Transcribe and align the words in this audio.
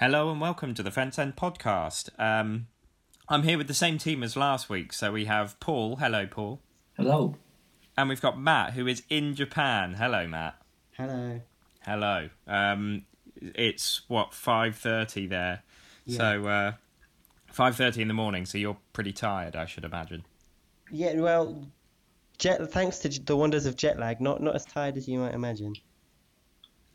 Hello 0.00 0.30
and 0.30 0.40
welcome 0.40 0.72
to 0.72 0.82
the 0.82 0.90
Fence 0.90 1.18
End 1.18 1.36
podcast. 1.36 2.08
Um, 2.18 2.68
I'm 3.28 3.42
here 3.42 3.58
with 3.58 3.68
the 3.68 3.74
same 3.74 3.98
team 3.98 4.22
as 4.22 4.34
last 4.34 4.70
week. 4.70 4.94
So 4.94 5.12
we 5.12 5.26
have 5.26 5.60
Paul. 5.60 5.96
Hello, 5.96 6.26
Paul. 6.26 6.62
Hello. 6.96 7.36
And 7.98 8.08
we've 8.08 8.22
got 8.22 8.40
Matt, 8.40 8.72
who 8.72 8.86
is 8.86 9.02
in 9.10 9.34
Japan. 9.34 9.92
Hello, 9.92 10.26
Matt. 10.26 10.54
Hello. 10.96 11.42
Hello. 11.82 12.30
Um, 12.46 13.02
it's 13.42 14.00
what 14.08 14.32
five 14.32 14.76
thirty 14.76 15.26
there. 15.26 15.64
Yeah. 16.06 16.16
So 16.16 16.46
uh, 16.46 16.72
five 17.52 17.76
thirty 17.76 18.00
in 18.00 18.08
the 18.08 18.14
morning. 18.14 18.46
So 18.46 18.56
you're 18.56 18.78
pretty 18.94 19.12
tired, 19.12 19.54
I 19.54 19.66
should 19.66 19.84
imagine. 19.84 20.24
Yeah, 20.90 21.12
well, 21.16 21.66
jet. 22.38 22.72
Thanks 22.72 23.00
to 23.00 23.10
the 23.10 23.36
wonders 23.36 23.66
of 23.66 23.76
jet 23.76 23.98
lag, 23.98 24.22
not 24.22 24.42
not 24.42 24.54
as 24.54 24.64
tired 24.64 24.96
as 24.96 25.06
you 25.06 25.18
might 25.18 25.34
imagine. 25.34 25.74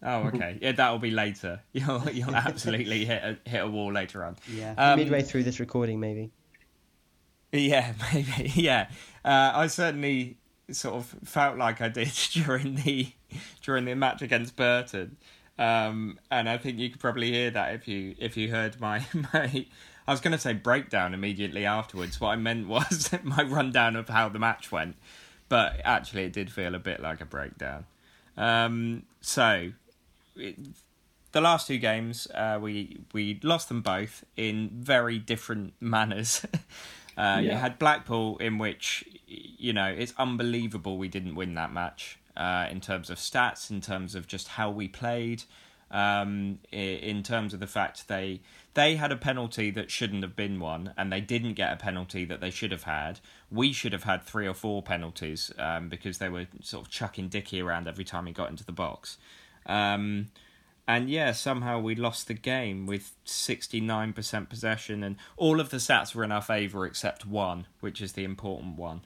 Oh, 0.05 0.23
okay. 0.33 0.57
yeah, 0.61 0.71
that'll 0.71 0.99
be 0.99 1.11
later. 1.11 1.61
You'll 1.73 2.09
you'll 2.11 2.35
absolutely 2.35 3.05
hit 3.05 3.23
a, 3.23 3.49
hit 3.49 3.63
a 3.63 3.67
wall 3.67 3.91
later 3.91 4.23
on. 4.23 4.37
Yeah, 4.47 4.73
Um, 4.77 4.99
midway 4.99 5.23
through 5.23 5.43
this 5.43 5.59
recording, 5.59 5.99
maybe. 5.99 6.31
Yeah, 7.51 7.93
maybe. 8.13 8.51
Yeah, 8.55 8.87
uh, 9.23 9.51
I 9.55 9.67
certainly 9.67 10.37
sort 10.71 10.95
of 10.95 11.15
felt 11.23 11.57
like 11.57 11.81
I 11.81 11.89
did 11.89 12.11
during 12.31 12.75
the 12.75 13.07
during 13.61 13.85
the 13.85 13.95
match 13.95 14.21
against 14.21 14.55
Burton, 14.55 15.17
um, 15.57 16.19
and 16.31 16.47
I 16.49 16.57
think 16.57 16.79
you 16.79 16.89
could 16.89 16.99
probably 16.99 17.31
hear 17.31 17.51
that 17.51 17.73
if 17.73 17.87
you 17.87 18.15
if 18.19 18.37
you 18.37 18.51
heard 18.51 18.79
my 18.79 19.05
my. 19.33 19.65
I 20.07 20.11
was 20.11 20.21
going 20.21 20.33
to 20.33 20.37
say 20.37 20.53
breakdown 20.53 21.15
immediately 21.15 21.65
afterwards. 21.65 22.21
What 22.21 22.29
I 22.29 22.35
meant 22.35 22.67
was 22.67 23.09
my 23.23 23.41
rundown 23.41 23.95
of 23.95 24.07
how 24.07 24.29
the 24.29 24.37
match 24.37 24.71
went, 24.71 24.97
but 25.49 25.81
actually 25.83 26.25
it 26.25 26.33
did 26.33 26.51
feel 26.51 26.75
a 26.75 26.79
bit 26.79 26.99
like 27.01 27.21
a 27.21 27.25
breakdown. 27.25 27.85
Um, 28.37 29.03
so, 29.21 29.47
it, 29.51 29.73
the 30.35 31.41
last 31.41 31.67
two 31.67 31.77
games, 31.77 32.27
uh, 32.33 32.57
we 32.61 32.99
we 33.13 33.39
lost 33.43 33.67
them 33.67 33.81
both 33.81 34.23
in 34.37 34.69
very 34.73 35.19
different 35.19 35.73
manners. 35.79 36.45
uh, 37.17 37.39
You 37.43 37.51
had 37.51 37.77
Blackpool, 37.77 38.37
in 38.37 38.57
which 38.57 39.03
you 39.27 39.73
know 39.73 39.87
it's 39.87 40.13
unbelievable 40.17 40.97
we 40.97 41.07
didn't 41.07 41.35
win 41.35 41.55
that 41.55 41.73
match 41.73 42.19
uh, 42.37 42.67
in 42.71 42.81
terms 42.81 43.09
of 43.09 43.17
stats, 43.17 43.69
in 43.69 43.81
terms 43.81 44.15
of 44.15 44.27
just 44.27 44.49
how 44.49 44.69
we 44.69 44.87
played, 44.87 45.43
um, 45.91 46.59
in 46.71 47.23
terms 47.23 47.53
of 47.53 47.59
the 47.59 47.67
fact 47.67 48.07
they 48.07 48.41
they 48.73 48.95
had 48.95 49.11
a 49.11 49.17
penalty 49.17 49.71
that 49.71 49.89
shouldn't 49.91 50.23
have 50.23 50.35
been 50.35 50.59
one, 50.59 50.93
and 50.97 51.11
they 51.11 51.21
didn't 51.21 51.53
get 51.53 51.71
a 51.71 51.75
penalty 51.75 52.25
that 52.25 52.41
they 52.41 52.49
should 52.51 52.71
have 52.71 52.83
had. 52.83 53.19
We 53.51 53.73
should 53.73 53.93
have 53.93 54.03
had 54.03 54.23
three 54.23 54.47
or 54.47 54.53
four 54.53 54.81
penalties 54.81 55.51
um, 55.57 55.89
because 55.89 56.17
they 56.17 56.29
were 56.29 56.47
sort 56.61 56.85
of 56.85 56.91
chucking 56.91 57.29
Dickie 57.29 57.61
around 57.61 57.87
every 57.87 58.03
time 58.05 58.25
he 58.25 58.33
got 58.33 58.49
into 58.49 58.65
the 58.65 58.71
box. 58.71 59.17
Um, 59.65 60.27
and 60.87 61.09
yeah, 61.09 61.31
somehow 61.31 61.79
we 61.79 61.95
lost 61.95 62.27
the 62.27 62.33
game 62.35 62.85
with 62.85 63.13
69% 63.25 64.49
possession, 64.49 65.03
and 65.03 65.15
all 65.35 65.59
of 65.59 65.71
the 65.71 65.77
stats 65.77 66.13
were 66.13 66.23
in 66.23 66.31
our 66.31 66.41
favour 66.41 66.85
except 66.85 67.25
one, 67.25 67.65
which 67.79 68.01
is 68.01 68.13
the 68.13 68.23
important 68.23 68.77
one, 68.77 69.01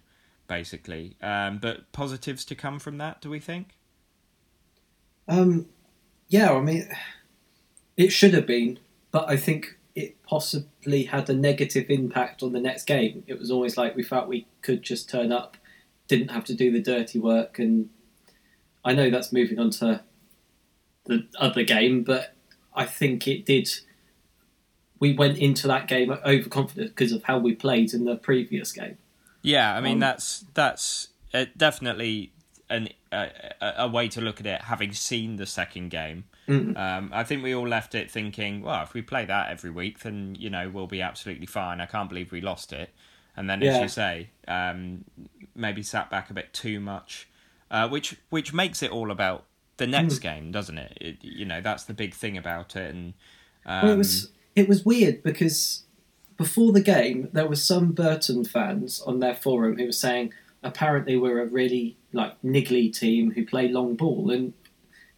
basically. 0.47 1.15
Um, 1.21 1.57
but 1.59 1.91
positives 1.93 2.43
to 2.45 2.55
come 2.55 2.79
from 2.79 2.97
that, 2.97 3.21
do 3.21 3.29
we 3.29 3.39
think? 3.39 3.77
Um, 5.27 5.67
yeah, 6.27 6.51
I 6.51 6.59
mean, 6.59 6.89
it 7.95 8.09
should 8.09 8.33
have 8.33 8.45
been, 8.45 8.79
but 9.11 9.29
I 9.29 9.37
think 9.37 9.77
it 9.95 10.21
possibly 10.23 11.03
had 11.03 11.29
a 11.29 11.33
negative 11.33 11.89
impact 11.89 12.43
on 12.43 12.51
the 12.51 12.59
next 12.59 12.85
game. 12.85 13.23
It 13.25 13.39
was 13.39 13.51
always 13.51 13.77
like 13.77 13.95
we 13.95 14.03
felt 14.03 14.27
we 14.27 14.47
could 14.61 14.83
just 14.83 15.09
turn 15.09 15.31
up, 15.31 15.55
didn't 16.09 16.29
have 16.29 16.43
to 16.45 16.53
do 16.53 16.71
the 16.71 16.81
dirty 16.81 17.19
work, 17.19 17.57
and 17.57 17.89
I 18.83 18.93
know 18.93 19.09
that's 19.09 19.31
moving 19.31 19.59
on 19.59 19.69
to 19.71 20.03
the 21.05 21.25
other 21.39 21.63
game, 21.63 22.03
but 22.03 22.35
I 22.73 22.85
think 22.85 23.27
it 23.27 23.45
did. 23.45 23.69
We 24.99 25.13
went 25.13 25.37
into 25.37 25.67
that 25.67 25.87
game 25.87 26.11
overconfident 26.11 26.89
because 26.89 27.11
of 27.11 27.23
how 27.23 27.37
we 27.39 27.55
played 27.55 27.93
in 27.93 28.03
the 28.05 28.15
previous 28.15 28.71
game. 28.71 28.97
Yeah, 29.41 29.75
I 29.75 29.79
mean 29.81 29.93
Um, 29.93 29.99
that's 29.99 30.45
that's 30.53 31.09
uh, 31.33 31.45
definitely 31.55 32.33
an 32.69 32.89
uh, 33.11 33.27
a 33.61 33.87
way 33.87 34.07
to 34.09 34.21
look 34.21 34.39
at 34.39 34.45
it. 34.45 34.61
Having 34.63 34.93
seen 34.93 35.37
the 35.37 35.45
second 35.45 35.89
game, 35.89 36.25
Mm. 36.47 36.75
um, 36.77 37.11
I 37.13 37.23
think 37.23 37.43
we 37.43 37.53
all 37.53 37.67
left 37.67 37.93
it 37.93 38.09
thinking, 38.09 38.63
well, 38.63 38.81
if 38.83 38.95
we 38.95 39.03
play 39.03 39.23
that 39.25 39.51
every 39.51 39.69
week, 39.69 39.99
then 39.99 40.35
you 40.37 40.49
know 40.49 40.67
we'll 40.69 40.87
be 40.87 41.01
absolutely 41.01 41.45
fine. 41.45 41.79
I 41.79 41.85
can't 41.85 42.09
believe 42.09 42.31
we 42.31 42.41
lost 42.41 42.73
it. 42.73 42.89
And 43.37 43.49
then, 43.49 43.63
as 43.63 43.79
you 43.79 43.87
say, 43.87 44.31
um, 44.49 45.05
maybe 45.55 45.81
sat 45.83 46.09
back 46.09 46.29
a 46.29 46.33
bit 46.33 46.51
too 46.51 46.79
much, 46.81 47.29
uh, 47.71 47.87
which 47.87 48.17
which 48.29 48.51
makes 48.51 48.83
it 48.83 48.91
all 48.91 49.11
about 49.11 49.45
the 49.79 49.87
next 49.87 50.19
game, 50.19 50.51
doesn't 50.51 50.77
it? 50.77 50.97
it? 51.01 51.17
You 51.21 51.45
know, 51.45 51.61
that's 51.61 51.85
the 51.85 51.93
big 51.93 52.13
thing 52.13 52.37
about 52.37 52.75
it. 52.75 52.93
And 52.93 53.13
um, 53.65 53.83
Well, 53.83 53.93
it 53.93 53.97
was 53.97 54.31
it 54.55 54.69
was 54.69 54.85
weird 54.85 55.23
because 55.23 55.83
before 56.37 56.71
the 56.71 56.81
game 56.81 57.29
there 57.33 57.47
were 57.47 57.55
some 57.55 57.91
Burton 57.91 58.45
fans 58.45 59.01
on 59.01 59.19
their 59.19 59.35
forum 59.35 59.77
who 59.77 59.85
were 59.85 59.91
saying 59.91 60.33
apparently 60.63 61.17
we're 61.17 61.41
a 61.41 61.45
really 61.45 61.97
like 62.13 62.41
niggly 62.41 62.91
team 62.97 63.31
who 63.31 63.45
play 63.45 63.67
long 63.67 63.95
ball 63.95 64.31
and 64.31 64.53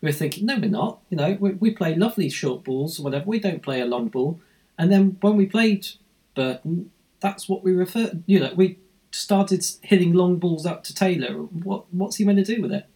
we 0.01 0.07
were 0.09 0.13
thinking 0.13 0.45
no 0.45 0.57
we're 0.57 0.69
not 0.69 0.99
you 1.09 1.17
know 1.17 1.37
we, 1.39 1.51
we 1.53 1.71
play 1.71 1.95
lovely 1.95 2.29
short 2.29 2.63
balls 2.63 2.99
or 2.99 3.03
whatever 3.03 3.25
we 3.25 3.39
don't 3.39 3.63
play 3.63 3.81
a 3.81 3.85
long 3.85 4.07
ball 4.07 4.39
and 4.77 4.91
then 4.91 5.17
when 5.21 5.37
we 5.37 5.45
played 5.45 5.87
Burton 6.35 6.91
that's 7.19 7.47
what 7.47 7.63
we 7.63 7.71
refer 7.71 8.11
you 8.25 8.39
know 8.39 8.53
we 8.55 8.77
started 9.11 9.63
hitting 9.81 10.13
long 10.13 10.37
balls 10.37 10.65
up 10.65 10.83
to 10.83 10.93
Taylor 10.93 11.33
what 11.33 11.91
what's 11.93 12.17
he 12.17 12.25
meant 12.25 12.43
to 12.43 12.55
do 12.55 12.61
with 12.61 12.71
it 12.71 12.87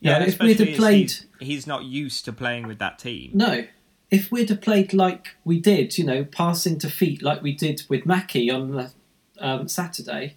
Yeah, 0.00 0.22
if 0.22 0.38
we'd 0.38 0.58
have 0.58 0.76
played 0.76 1.10
he's, 1.10 1.26
he's 1.40 1.66
not 1.66 1.84
used 1.84 2.24
to 2.26 2.32
playing 2.32 2.66
with 2.66 2.78
that 2.78 2.98
team. 2.98 3.30
no. 3.34 3.66
If 4.08 4.30
we'd 4.30 4.50
have 4.50 4.60
played 4.60 4.92
like 4.92 5.34
we 5.44 5.58
did, 5.58 5.98
you 5.98 6.04
know, 6.04 6.24
passing 6.24 6.78
to 6.78 6.88
feet 6.88 7.22
like 7.22 7.42
we 7.42 7.52
did 7.52 7.82
with 7.88 8.06
Mackie 8.06 8.48
on 8.52 8.70
the, 8.70 8.92
um, 9.40 9.66
Saturday, 9.66 10.36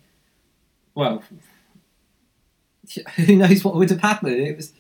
well, 0.96 1.24
who 3.16 3.36
knows 3.36 3.64
what 3.64 3.75
would 3.75 3.92
have 3.92 4.02
happened? 4.02 4.42
It 4.42 4.58
was 4.58 4.74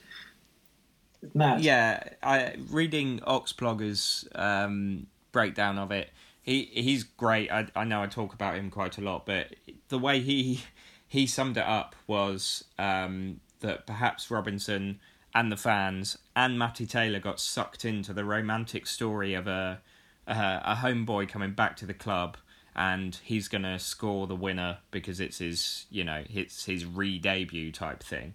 mad. 1.33 1.61
Yeah, 1.61 2.03
I 2.23 2.55
reading 2.69 3.19
Oxblogger's 3.19 4.27
um, 4.35 5.07
breakdown 5.31 5.77
of 5.77 5.91
it. 5.91 6.09
He 6.41 6.63
he's 6.73 7.03
great. 7.03 7.51
I 7.51 7.67
I 7.75 7.83
know 7.83 8.01
I 8.01 8.07
talk 8.07 8.33
about 8.33 8.55
him 8.55 8.71
quite 8.71 8.97
a 8.97 9.01
lot, 9.01 9.25
but 9.25 9.55
the 9.89 9.99
way 9.99 10.19
he 10.19 10.63
he 11.07 11.27
summed 11.27 11.57
it 11.57 11.65
up 11.65 11.95
was 12.07 12.63
um, 12.77 13.39
that 13.61 13.85
perhaps 13.87 14.29
Robinson 14.31 14.99
and 15.33 15.51
the 15.51 15.57
fans 15.57 16.17
and 16.35 16.57
Matty 16.57 16.85
Taylor 16.85 17.19
got 17.19 17.39
sucked 17.39 17.85
into 17.85 18.13
the 18.13 18.25
romantic 18.25 18.87
story 18.87 19.33
of 19.33 19.47
a 19.47 19.81
a, 20.27 20.61
a 20.63 20.75
homeboy 20.81 21.27
coming 21.27 21.53
back 21.53 21.75
to 21.77 21.85
the 21.87 21.93
club 21.93 22.37
and 22.75 23.19
he's 23.23 23.47
gonna 23.47 23.79
score 23.79 24.27
the 24.27 24.35
winner 24.35 24.77
because 24.91 25.19
it's 25.19 25.39
his 25.39 25.85
you 25.89 26.03
know 26.03 26.23
it's 26.29 26.65
his 26.65 26.85
re-debut 26.85 27.71
type 27.71 28.03
thing. 28.03 28.33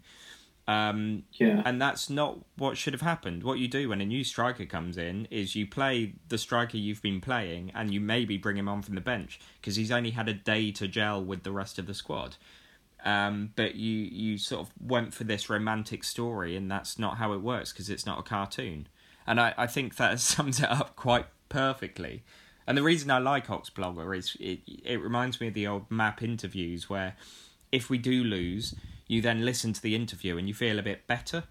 Um, 0.67 1.25
Yeah. 1.33 1.61
and 1.67 1.81
that's 1.81 2.09
not 2.09 2.39
what 2.57 2.79
should 2.79 2.95
have 2.95 3.03
happened. 3.03 3.43
What 3.43 3.59
you 3.59 3.69
do 3.69 3.91
when 3.91 4.01
a 4.01 4.07
new 4.07 4.25
striker 4.25 4.65
comes 4.65 4.97
in 4.97 5.29
is 5.31 5.55
you 5.55 5.67
play 5.67 6.15
the 6.29 6.39
striker 6.39 6.79
you've 6.79 7.03
been 7.03 7.21
playing 7.21 7.71
and 7.75 7.93
you 7.93 8.01
maybe 8.01 8.39
bring 8.39 8.57
him 8.57 8.67
on 8.69 8.81
from 8.81 8.95
the 8.95 9.03
bench 9.03 9.39
because 9.61 9.77
he's 9.77 9.91
only 9.93 10.13
had 10.13 10.27
a 10.29 10.33
day 10.33 10.71
to 10.73 10.89
gel 10.89 11.23
with 11.23 11.43
the 11.43 11.53
rest 11.53 11.79
of 11.79 11.87
the 11.87 11.93
squad. 11.95 12.37
Um, 13.05 13.51
but 13.55 13.75
you, 13.75 13.93
you 13.93 14.39
sort 14.39 14.63
of 14.63 14.73
went 14.81 15.13
for 15.13 15.25
this 15.25 15.51
romantic 15.51 16.03
story 16.05 16.57
and 16.57 16.71
that's 16.71 16.99
not 16.99 17.19
how 17.19 17.35
it 17.35 17.43
works 17.43 17.71
because 17.71 17.91
it's 17.91 18.07
not 18.07 18.19
a 18.19 18.23
cartoon. 18.23 18.89
And 19.27 19.39
I, 19.39 19.53
I 19.59 19.67
think 19.67 19.97
that 19.97 20.21
sums 20.21 20.61
it 20.61 20.71
up 20.71 20.97
quite 20.97 21.27
perfectly. 21.49 22.25
And 22.67 22.79
the 22.79 22.83
reason 22.83 23.11
I 23.11 23.19
like 23.19 23.49
Oxblogger 23.49 24.17
is 24.17 24.37
it, 24.41 24.61
it 24.67 25.01
reminds 25.03 25.39
me 25.41 25.49
of 25.49 25.55
the 25.55 25.67
old 25.67 25.91
map 25.91 26.23
interviews 26.23 26.89
where 26.89 27.15
if 27.71 27.91
we 27.91 27.99
do 27.99 28.25
lose, 28.25 28.75
you 29.07 29.21
then 29.21 29.45
listen 29.45 29.75
to 29.75 29.83
the 29.83 29.95
interview 29.95 30.39
and 30.39 30.49
you 30.49 30.55
feel 30.55 30.79
a 30.79 30.83
bit 30.83 31.07
better. 31.07 31.45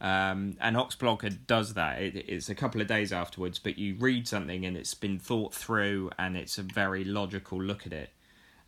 Um, 0.00 0.56
and 0.60 0.76
Oxblogger 0.76 1.38
does 1.46 1.74
that. 1.74 2.00
It, 2.00 2.16
it's 2.28 2.48
a 2.48 2.54
couple 2.54 2.80
of 2.80 2.86
days 2.86 3.12
afterwards, 3.12 3.58
but 3.58 3.78
you 3.78 3.96
read 3.96 4.28
something 4.28 4.64
and 4.64 4.76
it's 4.76 4.94
been 4.94 5.18
thought 5.18 5.54
through 5.54 6.10
and 6.18 6.36
it's 6.36 6.56
a 6.56 6.62
very 6.62 7.02
logical 7.04 7.60
look 7.60 7.84
at 7.84 7.92
it. 7.92 8.10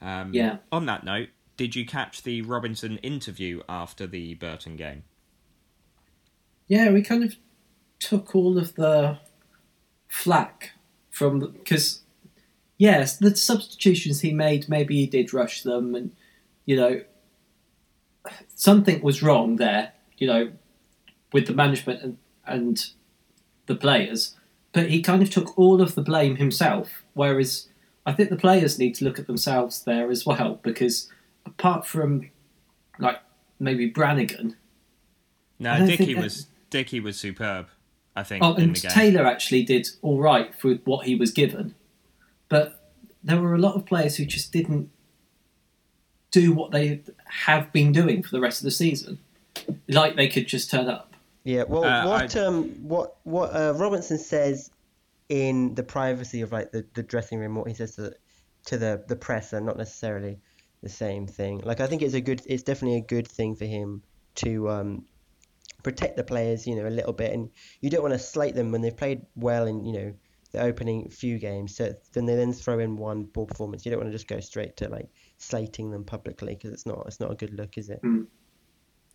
Um, 0.03 0.35
Yeah. 0.35 0.57
On 0.73 0.87
that 0.87 1.05
note, 1.05 1.29
did 1.57 1.75
you 1.75 1.87
catch 1.87 2.23
the 2.23 2.43
Robinson 2.43 2.99
interview 2.99 3.63
after 3.69 4.07
the 4.07 4.35
Burton 4.35 4.77
game? 4.77 5.05
Yeah, 6.69 6.91
we 6.91 7.03
kind 7.03 7.25
of 7.25 7.37
took 7.99 8.35
all 8.35 8.59
of 8.59 8.75
the 8.75 9.19
flack 10.09 10.73
from 11.11 11.41
because 11.41 12.03
yes, 12.77 13.17
the 13.17 13.35
substitutions 13.37 14.21
he 14.21 14.33
made, 14.33 14.69
maybe 14.69 14.97
he 14.97 15.07
did 15.07 15.33
rush 15.33 15.63
them, 15.63 15.95
and 15.95 16.13
you 16.65 16.77
know 16.77 17.03
something 18.55 19.01
was 19.03 19.23
wrong 19.23 19.57
there. 19.57 19.93
You 20.19 20.27
know, 20.27 20.53
with 21.33 21.47
the 21.47 21.55
management 21.55 22.03
and 22.03 22.19
and 22.47 22.87
the 23.67 23.77
players, 23.77 24.37
but 24.73 24.91
he 24.91 25.03
kind 25.03 25.23
of 25.23 25.31
took 25.31 25.59
all 25.59 25.81
of 25.81 25.95
the 25.95 26.03
blame 26.03 26.37
himself. 26.37 27.05
Whereas 27.15 27.69
I 28.05 28.13
think 28.13 28.31
the 28.31 28.37
players 28.37 28.79
need 28.79 28.95
to 28.97 29.05
look 29.05 29.19
at 29.19 29.27
themselves 29.27 29.83
there 29.85 30.11
as 30.11 30.27
well, 30.27 30.61
because 30.63 31.11
apart 31.47 31.87
from 31.87 32.31
like 32.99 33.19
maybe 33.59 33.87
Brannigan, 33.87 34.57
No, 35.59 35.73
I 35.73 35.87
Dickie 35.87 35.97
think 36.05 36.17
that- 36.19 36.25
was 36.25 36.47
Dickie 36.71 37.01
was 37.01 37.19
superb. 37.19 37.69
I 38.15 38.23
think. 38.23 38.43
Oh, 38.43 38.55
in 38.55 38.63
and 38.65 38.77
the 38.77 38.81
game. 38.81 38.91
Taylor 38.91 39.27
actually 39.27 39.63
did 39.63 39.89
all 40.03 40.21
right 40.21 40.55
for 40.55 40.75
what 40.85 41.05
he 41.07 41.15
was 41.15 41.31
given, 41.33 41.75
but 42.49 42.91
there 43.23 43.41
were 43.41 43.55
a 43.55 43.59
lot 43.59 43.75
of 43.75 43.85
players 43.85 44.17
who 44.17 44.25
just 44.25 44.53
didn't 44.53 44.91
do 46.31 46.53
what 46.53 46.71
they 46.71 47.03
have 47.27 47.73
been 47.73 47.93
doing 47.93 48.23
for 48.23 48.31
the 48.31 48.41
rest 48.41 48.61
of 48.61 48.65
the 48.65 48.71
season. 48.71 49.19
Like 49.89 50.17
they 50.17 50.29
could 50.29 50.47
just 50.49 50.71
turn 50.71 50.89
up. 50.89 51.15
Yeah, 51.45 51.65
well, 51.69 51.85
Uh, 51.85 52.07
what 52.09 52.37
I- 52.37 52.41
um, 52.41 52.69
what 52.83 53.17
what 53.25 53.49
uh, 53.55 53.75
Robinson 53.77 54.19
says 54.19 54.71
in 55.29 55.75
the 55.75 55.83
privacy 55.83 56.41
of 56.41 56.53
like 56.53 56.73
the, 56.73 56.85
the 56.95 57.03
dressing 57.03 57.39
room, 57.39 57.55
what 57.55 57.69
he 57.69 57.75
says 57.75 57.95
to 57.97 58.03
the, 58.03 58.17
to 58.67 58.79
the 58.79 59.05
the 59.09 59.17
press, 59.17 59.53
and 59.53 59.65
not 59.67 59.77
necessarily 59.77 60.39
the 60.87 60.95
same 60.95 61.27
thing. 61.27 61.61
Like 61.65 61.81
I 61.81 61.87
think 61.87 62.03
it's 62.03 62.15
a 62.15 62.21
good, 62.21 62.43
it's 62.47 62.63
definitely 62.63 62.99
a 62.99 63.07
good 63.15 63.27
thing 63.27 63.57
for 63.57 63.65
him 63.65 64.03
to 64.37 64.71
um, 64.71 65.05
protect 65.83 66.17
the 66.17 66.25
players, 66.25 66.67
you 66.67 66.77
know, 66.77 66.87
a 66.87 66.91
little 66.91 67.13
bit, 67.13 67.33
and 67.33 67.51
you 67.81 67.91
don't 67.91 68.03
want 68.03 68.15
to 68.15 68.19
slate 68.19 68.55
them 68.55 68.71
when 68.71 68.83
they've 68.83 68.97
played 68.97 69.23
well 69.35 69.67
in 69.67 69.85
you 69.85 69.93
know 69.93 70.15
the 70.53 70.63
opening 70.63 71.11
few 71.11 71.39
games. 71.39 71.77
So 71.77 71.95
then 72.13 72.27
they 72.27 72.37
then 72.37 72.53
throw 72.53 72.79
in 72.79 72.97
one 72.97 73.27
poor 73.27 73.47
performance. 73.47 73.85
You 73.85 73.91
don't 73.91 74.01
want 74.01 74.09
to 74.09 74.17
just 74.17 74.29
go 74.29 74.41
straight 74.41 74.77
to 74.79 74.89
like 74.89 75.09
slating 75.39 75.91
them 75.91 76.05
publicly 76.05 76.55
because 76.55 76.73
it's 76.73 76.87
not 76.87 77.05
it's 77.07 77.21
not 77.21 77.33
a 77.33 77.35
good 77.35 77.55
look, 77.55 77.77
is 77.77 77.91
it? 77.91 78.01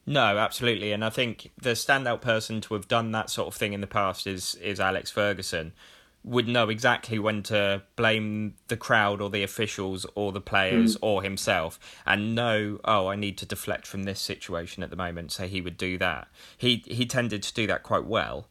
No, 0.05 0.37
absolutely, 0.37 0.91
and 0.91 1.05
I 1.05 1.09
think 1.09 1.51
the 1.61 1.71
standout 1.71 2.21
person 2.21 2.59
to 2.61 2.73
have 2.73 2.87
done 2.87 3.11
that 3.11 3.29
sort 3.29 3.47
of 3.47 3.55
thing 3.55 3.73
in 3.73 3.81
the 3.81 3.87
past 3.87 4.27
is 4.27 4.55
is 4.55 4.79
Alex 4.79 5.11
Ferguson. 5.11 5.73
Would 6.23 6.47
know 6.47 6.69
exactly 6.69 7.17
when 7.17 7.41
to 7.43 7.81
blame 7.95 8.53
the 8.67 8.77
crowd 8.77 9.21
or 9.21 9.29
the 9.31 9.41
officials 9.41 10.05
or 10.13 10.31
the 10.31 10.39
players 10.41 10.95
or 11.01 11.23
himself, 11.23 11.79
and 12.05 12.35
know, 12.35 12.79
oh, 12.85 13.07
I 13.07 13.15
need 13.15 13.39
to 13.39 13.45
deflect 13.47 13.87
from 13.87 14.03
this 14.03 14.19
situation 14.19 14.83
at 14.83 14.91
the 14.91 14.95
moment. 14.95 15.31
So 15.31 15.47
he 15.47 15.61
would 15.61 15.77
do 15.77 15.97
that. 15.97 16.27
He 16.57 16.83
he 16.85 17.07
tended 17.07 17.41
to 17.43 17.53
do 17.53 17.65
that 17.67 17.81
quite 17.81 18.05
well. 18.05 18.47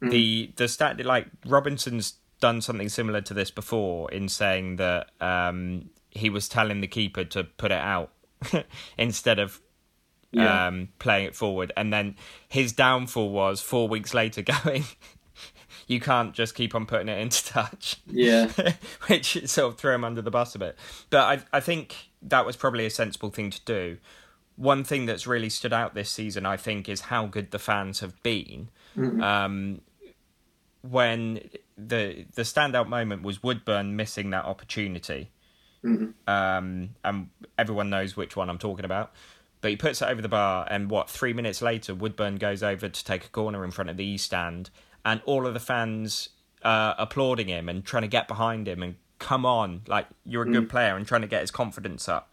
The 0.00 0.52
the 0.56 0.66
stat 0.66 1.04
like 1.04 1.26
Robinson's 1.44 2.14
done 2.40 2.62
something 2.62 2.88
similar 2.88 3.20
to 3.20 3.34
this 3.34 3.50
before 3.50 4.10
in 4.10 4.26
saying 4.30 4.76
that 4.76 5.10
um, 5.20 5.90
he 6.10 6.30
was 6.30 6.48
telling 6.48 6.80
the 6.80 6.86
keeper 6.88 7.22
to 7.24 7.44
put 7.44 7.70
it 7.70 7.74
out 7.78 8.12
instead 8.96 9.38
of 9.38 9.60
Yeah. 10.32 10.68
um, 10.68 10.88
playing 10.98 11.26
it 11.26 11.36
forward. 11.36 11.70
And 11.76 11.92
then 11.92 12.16
his 12.48 12.72
downfall 12.72 13.28
was 13.30 13.60
four 13.60 13.88
weeks 13.88 14.14
later 14.14 14.40
going, 14.64 14.84
you 15.90 15.98
can't 15.98 16.32
just 16.32 16.54
keep 16.54 16.74
on 16.74 16.86
putting 16.86 17.08
it 17.08 17.18
into 17.18 17.44
touch. 17.52 17.96
Yeah. 18.06 18.50
Which 19.08 19.46
sort 19.48 19.72
of 19.72 19.78
threw 19.78 19.92
him 19.92 20.04
under 20.04 20.22
the 20.22 20.30
bus 20.30 20.54
a 20.54 20.58
bit. 20.60 20.78
But 21.10 21.20
I, 21.20 21.56
I 21.56 21.60
think 21.60 22.10
that 22.22 22.46
was 22.46 22.56
probably 22.56 22.86
a 22.86 22.90
sensible 22.90 23.30
thing 23.30 23.50
to 23.50 23.60
do. 23.64 23.98
One 24.54 24.84
thing 24.84 25.06
that's 25.06 25.26
really 25.26 25.48
stood 25.48 25.72
out 25.72 25.94
this 25.94 26.10
season, 26.10 26.46
I 26.46 26.56
think, 26.56 26.88
is 26.88 27.02
how 27.02 27.26
good 27.26 27.50
the 27.50 27.58
fans 27.58 28.00
have 28.00 28.22
been. 28.22 28.68
Um, 29.22 29.80
when 30.82 31.50
the 31.76 32.24
the 32.34 32.42
standout 32.42 32.88
moment 32.88 33.22
was 33.22 33.42
Woodburn 33.42 33.96
missing 33.96 34.30
that 34.30 34.44
opportunity 34.44 35.30
um, 36.26 36.90
and 37.04 37.28
everyone 37.58 37.90
knows 37.90 38.16
which 38.16 38.36
one 38.36 38.48
I'm 38.50 38.58
talking 38.58 38.84
about. 38.84 39.12
But 39.60 39.70
he 39.70 39.76
puts 39.76 40.00
it 40.00 40.06
over 40.06 40.22
the 40.22 40.28
bar, 40.28 40.66
and 40.70 40.90
what 40.90 41.10
three 41.10 41.34
minutes 41.34 41.60
later, 41.60 41.94
Woodburn 41.94 42.36
goes 42.36 42.62
over 42.62 42.88
to 42.88 43.04
take 43.04 43.26
a 43.26 43.28
corner 43.28 43.62
in 43.64 43.70
front 43.70 43.90
of 43.90 43.98
the 43.98 44.04
East 44.04 44.26
stand, 44.26 44.70
and 45.04 45.20
all 45.24 45.46
of 45.46 45.54
the 45.54 45.60
fans 45.60 46.30
uh, 46.62 46.94
applauding 46.98 47.48
him 47.48 47.68
and 47.68 47.84
trying 47.84 48.02
to 48.02 48.08
get 48.08 48.28
behind 48.28 48.68
him 48.68 48.82
and 48.82 48.96
come 49.18 49.44
on, 49.46 49.82
like 49.86 50.06
you're 50.24 50.42
a 50.44 50.50
good 50.50 50.68
player, 50.68 50.96
and 50.96 51.06
trying 51.06 51.20
to 51.22 51.26
get 51.28 51.40
his 51.42 51.50
confidence 51.50 52.08
up. 52.08 52.32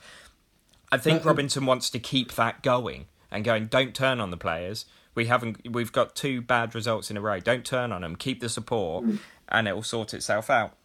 I 0.91 0.97
think 0.97 1.19
But, 1.19 1.23
um, 1.23 1.27
Robinson 1.27 1.65
wants 1.65 1.89
to 1.89 1.99
keep 1.99 2.33
that 2.35 2.63
going 2.63 3.07
and 3.31 3.43
going. 3.43 3.65
Don't 3.67 3.93
turn 3.93 4.19
on 4.21 4.31
the 4.31 4.37
players. 4.37 4.85
We 5.15 5.25
haven't. 5.25 5.67
We've 5.69 5.91
got 5.91 6.15
two 6.15 6.41
bad 6.41 6.75
results 6.75 7.09
in 7.11 7.17
a 7.17 7.21
row. 7.21 7.39
Don't 7.39 7.65
turn 7.65 7.91
on 7.91 8.01
them. 8.01 8.15
Keep 8.15 8.39
the 8.39 8.49
support, 8.49 9.03
and 9.49 9.67
it 9.67 9.75
will 9.75 9.83
sort 9.83 10.13
itself 10.13 10.49
out. 10.49 10.77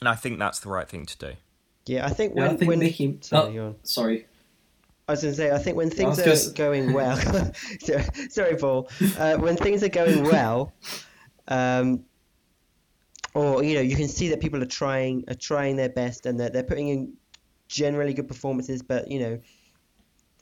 And 0.00 0.08
I 0.08 0.14
think 0.14 0.38
that's 0.38 0.60
the 0.60 0.68
right 0.68 0.88
thing 0.88 1.04
to 1.06 1.18
do. 1.18 1.32
Yeah, 1.86 2.06
I 2.06 2.10
think 2.10 2.34
Yeah, 2.36 2.42
when 2.42 2.50
I 2.50 2.56
think 2.56 2.68
when 2.68 2.78
Mickey. 2.78 3.18
sorry, 3.22 3.58
oh, 3.58 3.74
sorry. 3.82 4.26
I 5.08 5.12
was 5.14 5.22
going 5.22 5.32
to 5.32 5.36
say, 5.36 5.50
I 5.50 5.58
think 5.58 5.76
when 5.76 5.90
things 5.90 6.20
are 6.20 6.24
just- 6.24 6.54
going 6.54 6.92
well, 6.92 7.16
sorry, 7.80 8.04
sorry, 8.28 8.56
Paul. 8.56 8.88
Uh, 9.18 9.36
when 9.38 9.56
things 9.56 9.82
are 9.82 9.88
going 9.88 10.22
well, 10.34 10.72
um, 11.50 12.04
or 13.34 13.62
you 13.62 13.74
know, 13.74 13.80
you 13.80 13.96
can 13.96 14.08
see 14.08 14.28
that 14.28 14.40
people 14.40 14.62
are 14.62 14.66
trying 14.66 15.24
are 15.28 15.34
trying 15.34 15.76
their 15.76 15.88
best 15.88 16.26
and 16.26 16.40
that 16.40 16.52
they're 16.52 16.64
putting 16.64 16.88
in 16.88 17.12
generally 17.68 18.14
good 18.14 18.28
performances, 18.28 18.82
but 18.82 19.10
you 19.10 19.20
know, 19.20 19.38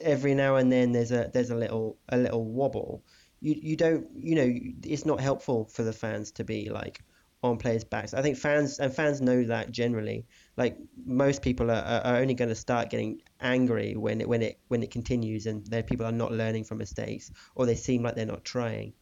every 0.01 0.35
now 0.35 0.57
and 0.57 0.71
then 0.71 0.93
there's 0.93 1.13
a 1.13 1.31
there's 1.33 1.51
a 1.51 1.57
little 1.57 1.97
a 2.09 2.17
little 2.17 2.45
wobble. 2.45 3.03
You 3.41 3.55
you 3.61 3.77
don't 3.77 4.07
you 4.17 4.35
know 4.35 4.53
it's 4.85 5.07
not 5.07 5.21
helpful 5.21 5.67
for 5.67 5.83
the 5.83 5.93
fans 5.93 6.31
to 6.33 6.45
be 6.45 6.71
like 6.71 7.03
on 7.43 7.57
players' 7.57 7.85
backs. 7.85 8.15
I 8.15 8.23
think 8.23 8.37
fans 8.37 8.81
and 8.81 8.93
fans 8.93 9.21
know 9.21 9.45
that 9.45 9.71
generally. 9.71 10.27
Like 10.57 10.77
most 11.05 11.43
people 11.43 11.71
are, 11.71 12.03
are 12.05 12.17
only 12.17 12.35
going 12.35 12.49
to 12.49 12.55
start 12.55 12.91
getting 12.91 13.23
angry 13.41 13.95
when 13.97 14.21
it 14.21 14.29
when 14.29 14.43
it 14.43 14.59
when 14.69 14.83
it 14.83 14.91
continues 14.91 15.47
and 15.47 15.65
their 15.67 15.83
people 15.83 16.07
are 16.07 16.13
not 16.13 16.33
learning 16.33 16.65
from 16.65 16.79
mistakes 16.79 17.31
or 17.55 17.67
they 17.67 17.77
seem 17.77 18.03
like 18.03 18.17
they're 18.17 18.27
not 18.27 18.45
trying, 18.45 18.93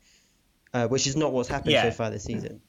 uh, 0.74 0.88
which 0.88 1.06
is 1.06 1.16
not 1.16 1.32
what's 1.32 1.48
happened 1.48 1.72
Yeah. 1.72 1.82
so 1.84 1.90
far 1.90 2.10
this 2.10 2.24
season. 2.24 2.60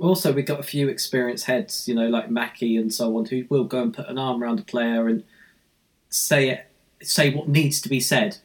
Also, 0.00 0.32
we've 0.32 0.46
got 0.46 0.58
a 0.58 0.62
few 0.64 0.88
experienced 0.88 1.44
heads, 1.44 1.86
you 1.86 1.94
know, 1.94 2.08
like 2.08 2.30
Mackie 2.30 2.76
and 2.76 2.92
so 2.92 3.16
on, 3.18 3.26
who 3.26 3.44
will 3.50 3.64
go 3.64 3.82
and 3.82 3.92
put 3.92 4.08
an 4.08 4.16
arm 4.18 4.42
around 4.42 4.58
a 4.58 4.64
player 4.64 5.06
and 5.06 5.22
say 6.08 6.48
it, 6.48 6.66
say 7.02 7.30
what 7.34 7.48
needs 7.48 7.80
to 7.82 7.88
be 7.90 8.00
said. 8.00 8.38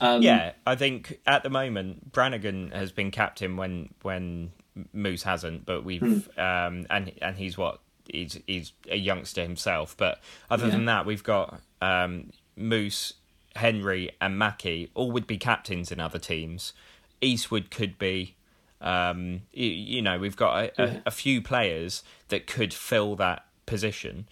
Um, 0.00 0.20
Yeah, 0.22 0.52
I 0.66 0.76
think 0.76 1.20
at 1.26 1.42
the 1.42 1.50
moment 1.50 2.12
Brannigan 2.12 2.70
has 2.72 2.92
been 2.92 3.10
captain 3.10 3.56
when 3.56 3.94
when 4.02 4.52
Moose 4.92 5.22
hasn't, 5.24 5.64
but 5.66 5.84
we've 5.84 6.00
Hmm. 6.00 6.40
um 6.40 6.86
and 6.90 7.12
and 7.20 7.36
he's 7.36 7.56
what 7.58 7.80
he's 8.08 8.38
he's 8.46 8.72
a 8.90 8.96
youngster 8.96 9.42
himself. 9.42 9.96
But 9.96 10.20
other 10.50 10.66
Yeah. 10.66 10.72
than 10.72 10.84
that, 10.84 11.04
we've 11.06 11.24
got 11.24 11.60
um 11.82 12.30
Moose, 12.56 13.14
Henry, 13.56 14.10
and 14.20 14.38
Mackie 14.38 14.90
all 14.94 15.10
would 15.10 15.26
be 15.26 15.38
captains 15.38 15.90
in 15.90 15.98
other 15.98 16.18
teams. 16.18 16.74
Eastwood 17.20 17.70
could 17.70 17.98
be. 17.98 18.34
Um, 18.80 19.42
you, 19.52 19.66
you 19.68 20.02
know, 20.02 20.18
we've 20.18 20.36
got 20.36 20.56
a, 20.56 20.72
Yeah. 20.78 20.94
a, 20.98 21.02
a 21.06 21.10
few 21.10 21.42
players 21.42 22.02
that 22.28 22.46
could 22.46 22.72
fill 22.72 23.16
that 23.16 23.44
position 23.66 24.28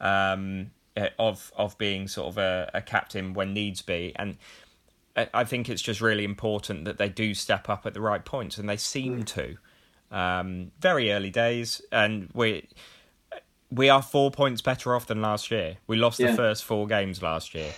um, 0.00 0.70
uh, 0.96 1.08
of 1.18 1.50
of 1.56 1.78
being 1.78 2.06
sort 2.08 2.28
of 2.28 2.38
a, 2.38 2.70
a 2.74 2.82
captain 2.82 3.32
when 3.32 3.54
needs 3.54 3.80
be, 3.82 4.12
and 4.16 4.36
I 5.32 5.44
think 5.44 5.70
it's 5.70 5.80
just 5.80 6.02
really 6.02 6.24
important 6.24 6.84
that 6.84 6.98
they 6.98 7.08
do 7.08 7.32
step 7.32 7.70
up 7.70 7.86
at 7.86 7.94
the 7.94 8.02
right 8.02 8.22
points, 8.22 8.58
and 8.58 8.68
they 8.68 8.76
seem 8.76 9.22
to. 9.24 9.56
Um, 10.10 10.72
very 10.78 11.10
early 11.10 11.30
days, 11.30 11.80
and 11.90 12.28
we 12.34 12.68
we 13.70 13.88
are 13.88 14.02
four 14.02 14.30
points 14.30 14.60
better 14.60 14.94
off 14.94 15.06
than 15.06 15.22
last 15.22 15.50
year. 15.50 15.78
We 15.86 15.96
lost 15.96 16.20
Yeah. 16.20 16.32
the 16.32 16.36
first 16.36 16.64
four 16.64 16.86
games 16.86 17.22
last 17.22 17.54
year, 17.54 17.72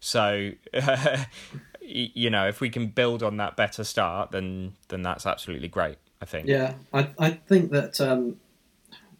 so 0.00 0.50
you 1.90 2.30
know 2.30 2.48
if 2.48 2.60
we 2.60 2.70
can 2.70 2.88
build 2.88 3.22
on 3.22 3.36
that 3.38 3.56
better 3.56 3.84
start, 3.84 4.30
then 4.30 4.74
then 4.88 5.02
that's 5.02 5.26
absolutely 5.26 5.68
great. 5.68 5.98
I 6.22 6.26
think. 6.26 6.46
Yeah, 6.48 6.74
I, 6.92 7.08
I 7.18 7.30
think 7.30 7.70
that 7.70 8.00
um, 8.00 8.36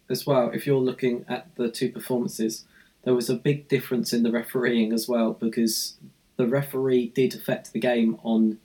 as 0.09 0.27
well, 0.27 0.51
if 0.53 0.67
you're 0.67 0.79
looking 0.79 1.25
at 1.27 1.55
the 1.55 1.69
two 1.69 1.91
performances, 1.91 2.65
there 3.03 3.15
was 3.15 3.29
a 3.29 3.35
big 3.35 3.67
difference 3.67 4.13
in 4.13 4.21
the 4.23 4.31
refereeing 4.31 4.93
as 4.93 5.07
well 5.07 5.33
because 5.33 5.97
the 6.35 6.47
referee 6.47 7.07
did 7.07 7.33
affect 7.33 7.73
the 7.73 7.79
game 7.79 8.19
on 8.23 8.59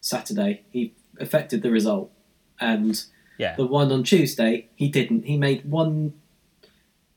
Saturday. 0.00 0.62
He 0.70 0.94
affected 1.20 1.62
the 1.62 1.70
result. 1.70 2.10
And 2.60 3.02
Yeah. 3.38 3.56
the 3.56 3.66
one 3.66 3.92
on 3.92 4.04
Tuesday, 4.04 4.68
he 4.74 4.88
didn't. 4.88 5.24
He 5.26 5.36
made 5.36 5.64
one 5.70 6.14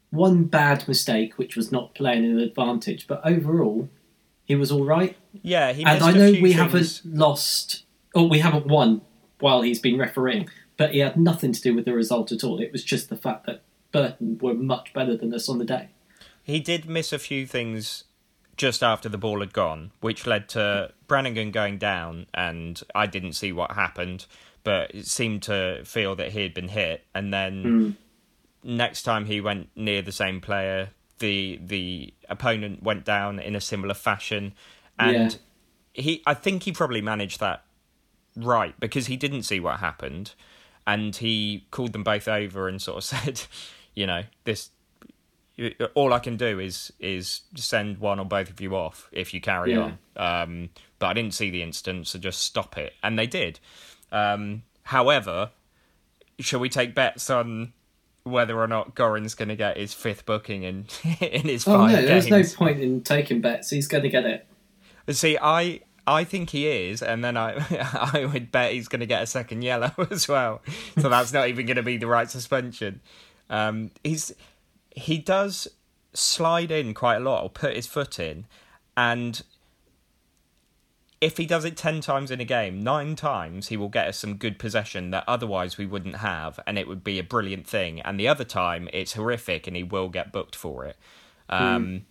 one 0.09 0.45
bad 0.45 0.87
mistake, 0.87 1.37
which 1.37 1.55
was 1.57 1.71
not 1.71 1.93
playing 1.93 2.23
an 2.25 2.39
advantage. 2.39 3.05
But 3.07 3.21
overall, 3.25 3.89
he 4.45 4.55
was 4.55 4.71
all 4.71 4.85
right. 4.85 5.17
Yeah, 5.41 5.73
he 5.73 5.83
and 5.83 5.99
missed 5.99 6.05
I 6.05 6.11
a 6.11 6.13
know 6.13 6.19
few 6.19 6.25
And 6.27 6.35
I 6.35 6.37
know 6.37 6.41
we 6.43 6.53
things. 6.53 7.01
haven't 7.01 7.01
lost, 7.17 7.83
or 8.13 8.29
we 8.29 8.39
haven't 8.39 8.67
won 8.67 9.01
while 9.39 9.61
he's 9.61 9.79
been 9.79 9.97
refereeing, 9.97 10.49
but 10.77 10.91
he 10.91 10.99
had 10.99 11.17
nothing 11.17 11.51
to 11.51 11.61
do 11.61 11.75
with 11.75 11.85
the 11.85 11.93
result 11.93 12.31
at 12.31 12.43
all. 12.43 12.59
It 12.59 12.71
was 12.71 12.83
just 12.83 13.09
the 13.09 13.17
fact 13.17 13.45
that 13.47 13.63
Burton 13.91 14.37
were 14.41 14.53
much 14.53 14.93
better 14.93 15.17
than 15.17 15.33
us 15.33 15.49
on 15.49 15.57
the 15.57 15.65
day. 15.65 15.89
He 16.43 16.59
did 16.59 16.87
miss 16.87 17.11
a 17.11 17.19
few 17.19 17.47
things 17.47 18.03
just 18.57 18.83
after 18.83 19.09
the 19.09 19.17
ball 19.17 19.39
had 19.39 19.53
gone, 19.53 19.91
which 19.99 20.25
led 20.25 20.47
to 20.49 20.91
Brannigan 21.07 21.51
going 21.51 21.77
down, 21.77 22.27
and 22.33 22.81
I 22.93 23.05
didn't 23.07 23.33
see 23.33 23.51
what 23.51 23.71
happened, 23.71 24.25
but 24.63 24.93
it 24.93 25.07
seemed 25.07 25.43
to 25.43 25.81
feel 25.83 26.15
that 26.15 26.31
he 26.31 26.43
had 26.43 26.53
been 26.53 26.69
hit. 26.69 27.03
And 27.13 27.33
then 27.33 27.63
hmm. 28.63 28.75
next 28.75 29.03
time 29.03 29.25
he 29.25 29.41
went 29.41 29.69
near 29.75 30.01
the 30.01 30.11
same 30.11 30.39
player, 30.39 30.89
the 31.19 31.59
the 31.63 32.13
opponent 32.29 32.83
went 32.83 33.05
down 33.05 33.39
in 33.39 33.55
a 33.55 33.61
similar 33.61 33.93
fashion, 33.93 34.53
and 34.99 35.37
he 35.93 36.21
I 36.25 36.33
think 36.33 36.63
he 36.63 36.71
probably 36.71 37.01
managed 37.01 37.39
that 37.39 37.63
right 38.35 38.77
because 38.79 39.07
he 39.07 39.17
didn't 39.17 39.43
see 39.43 39.59
what 39.59 39.79
happened, 39.79 40.33
and 40.85 41.15
he 41.15 41.65
called 41.71 41.93
them 41.93 42.03
both 42.03 42.27
over 42.27 42.67
and 42.67 42.81
sort 42.81 42.97
of 42.97 43.03
said, 43.05 43.41
you 43.93 44.05
know, 44.07 44.23
this 44.43 44.71
all 45.93 46.13
I 46.13 46.19
can 46.19 46.35
do 46.35 46.59
is 46.59 46.91
is 46.99 47.41
send 47.55 47.99
one 47.99 48.19
or 48.19 48.25
both 48.25 48.49
of 48.49 48.59
you 48.59 48.75
off 48.75 49.07
if 49.11 49.33
you 49.33 49.39
carry 49.39 49.73
Yeah. 49.73 49.83
on. 49.83 49.99
Um, 50.17 50.69
but 50.99 51.07
I 51.07 51.13
didn't 51.13 51.33
see 51.33 51.49
the 51.49 51.61
incident, 51.61 52.07
so 52.07 52.19
just 52.19 52.41
stop 52.41 52.77
it, 52.77 52.93
and 53.03 53.17
they 53.17 53.27
did. 53.27 53.59
Um, 54.11 54.63
However, 54.83 55.49
shall 56.39 56.59
we 56.59 56.69
take 56.69 56.93
bets 56.93 57.27
on 57.31 57.73
whether 58.25 58.59
or 58.59 58.67
not 58.67 58.95
Gorrin's 58.95 59.35
going 59.35 59.49
to 59.49 59.55
get 59.55 59.77
his 59.77 59.93
fifth 59.93 60.25
booking 60.25 60.63
in 60.63 60.87
in 61.21 61.43
his 61.43 61.65
Oh 61.67 61.77
five 61.77 61.91
no, 61.91 62.01
there's 62.01 62.27
no 62.27 62.43
point 62.43 62.81
in 62.81 63.01
taking 63.01 63.39
bets. 63.39 63.69
He's 63.69 63.87
going 63.87 64.03
to 64.03 64.09
get 64.09 64.25
it. 64.25 64.45
See, 65.09 65.37
I 65.41 65.81
I 66.07 66.23
think 66.23 66.49
he 66.49 66.67
is, 66.67 67.01
and 67.01 67.23
then 67.23 67.37
I 67.37 67.55
I 68.13 68.25
would 68.25 68.51
bet 68.51 68.73
he's 68.73 68.87
going 68.87 68.99
to 68.99 69.05
get 69.05 69.23
a 69.23 69.27
second 69.27 69.61
yellow 69.63 69.91
as 70.11 70.27
well. 70.27 70.61
So 70.97 71.07
that's 71.07 71.31
not 71.31 71.47
even 71.47 71.65
going 71.65 71.77
to 71.77 71.83
be 71.83 71.97
the 71.97 72.07
right 72.07 72.29
suspension. 72.29 73.01
Um, 73.49 73.91
he's 74.03 74.33
he 74.89 75.19
does 75.19 75.67
slide 76.13 76.71
in 76.71 76.93
quite 76.93 77.17
a 77.17 77.19
lot, 77.19 77.43
or 77.43 77.49
put 77.49 77.75
his 77.75 77.87
foot 77.87 78.19
in, 78.19 78.47
and 78.97 79.43
if 81.25 81.37
he 81.37 81.47
does 81.47 81.65
it 81.65 81.75
10 81.75 82.01
times 82.01 82.29
in 82.29 82.39
a 82.39 82.45
game, 82.45 82.83
nine 82.83 83.15
times 83.15 83.69
he 83.69 83.77
will 83.77 83.89
get 83.89 84.07
us 84.07 84.15
some 84.15 84.35
good 84.35 84.59
possession 84.59 85.09
that 85.09 85.23
otherwise 85.27 85.75
we 85.75 85.87
wouldn't 85.87 86.17
have, 86.17 86.59
and 86.67 86.77
it 86.77 86.87
would 86.87 87.03
be 87.03 87.17
a 87.17 87.23
brilliant 87.23 87.65
thing. 87.65 87.99
And 88.01 88.19
the 88.19 88.27
other 88.27 88.43
time, 88.43 88.87
it's 88.93 89.13
horrific 89.13 89.65
and 89.65 89.75
he 89.75 89.81
will 89.81 90.07
get 90.07 90.31
booked 90.31 90.55
for 90.55 90.85
it. 90.85 90.97
Um, 91.49 92.05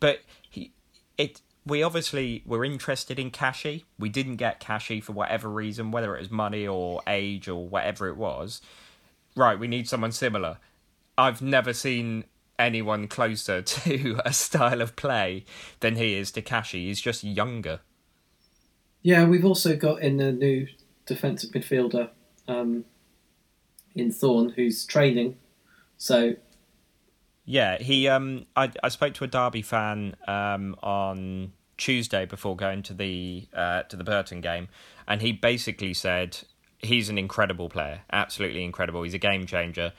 But 0.00 0.20
he, 0.48 0.72
it, 1.18 1.42
we 1.66 1.82
obviously 1.82 2.42
were 2.46 2.64
interested 2.64 3.18
in 3.18 3.30
Kashi. 3.30 3.84
We 3.98 4.08
didn't 4.08 4.36
get 4.36 4.60
Kashi 4.60 5.02
for 5.02 5.12
whatever 5.12 5.50
reason, 5.50 5.90
whether 5.90 6.16
it 6.16 6.20
was 6.20 6.30
money 6.30 6.66
or 6.66 7.02
age 7.06 7.48
or 7.48 7.68
whatever 7.68 8.08
it 8.08 8.16
was. 8.16 8.62
Right, 9.36 9.58
we 9.58 9.68
need 9.68 9.90
someone 9.90 10.12
similar. 10.12 10.56
I've 11.18 11.42
never 11.42 11.74
seen 11.74 12.24
anyone 12.58 13.08
closer 13.08 13.60
to 13.84 14.22
a 14.24 14.32
style 14.32 14.80
of 14.80 14.96
play 14.96 15.44
than 15.80 15.96
he 15.96 16.14
is 16.14 16.32
to 16.32 16.40
Kashi. 16.40 16.86
He's 16.86 17.02
just 17.02 17.24
younger. 17.24 17.80
Yeah, 19.04 19.26
we've 19.26 19.44
also 19.44 19.76
got 19.76 20.00
in 20.00 20.18
a 20.18 20.32
new 20.32 20.66
defensive 21.04 21.50
midfielder 21.50 22.08
um, 22.48 22.86
in 23.94 24.10
Thorne 24.10 24.48
who's 24.48 24.86
training. 24.86 25.36
So 25.98 26.36
Yeah, 27.44 27.76
he. 27.78 28.08
Um, 28.08 28.46
I 28.56 28.72
I 28.82 28.88
spoke 28.88 29.12
to 29.14 29.24
a 29.24 29.26
Derby 29.26 29.62
fan 29.62 30.16
um 30.26 30.74
on 30.82 31.52
Tuesday 31.76 32.24
before 32.24 32.56
going 32.56 32.82
to 32.84 32.94
the 32.94 33.46
uh 33.52 33.82
to 33.84 33.96
the 33.96 34.04
Burton 34.04 34.40
game, 34.40 34.68
and 35.06 35.20
he 35.20 35.32
basically 35.32 35.92
said 35.92 36.38
he's 36.78 37.10
an 37.10 37.18
incredible 37.18 37.68
player, 37.68 38.00
absolutely 38.10 38.64
incredible. 38.64 39.02
He's 39.02 39.14
a 39.14 39.18
game 39.18 39.44
changer. 39.44 39.92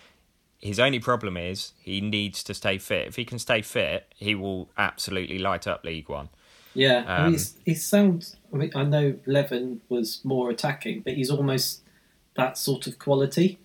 His 0.59 0.79
only 0.79 0.99
problem 0.99 1.37
is 1.37 1.73
he 1.79 2.01
needs 2.01 2.43
to 2.43 2.55
stay 2.55 2.79
fit. 2.79 3.07
If 3.07 3.17
he 3.17 3.25
can 3.25 3.37
stay 3.37 3.61
fit, 3.61 4.11
he 4.15 4.33
will 4.33 4.69
absolutely 4.79 5.37
light 5.37 5.67
up 5.67 5.83
League 5.83 6.09
One. 6.09 6.29
Yeah, 6.75 7.03
I 7.07 7.15
Um, 7.17 7.23
mean, 7.23 7.31
he's, 7.33 7.57
he 7.65 7.73
sounds. 7.73 8.35
I 8.53 8.57
mean, 8.57 8.71
I 8.75 8.83
know 8.83 9.15
Levin 9.25 9.81
was 9.89 10.21
more 10.23 10.49
attacking, 10.51 11.01
but 11.01 11.13
he's 11.13 11.31
almost 11.31 11.81
that 12.35 12.57
sort 12.57 12.85
of 12.87 12.99
quality. 12.99 13.57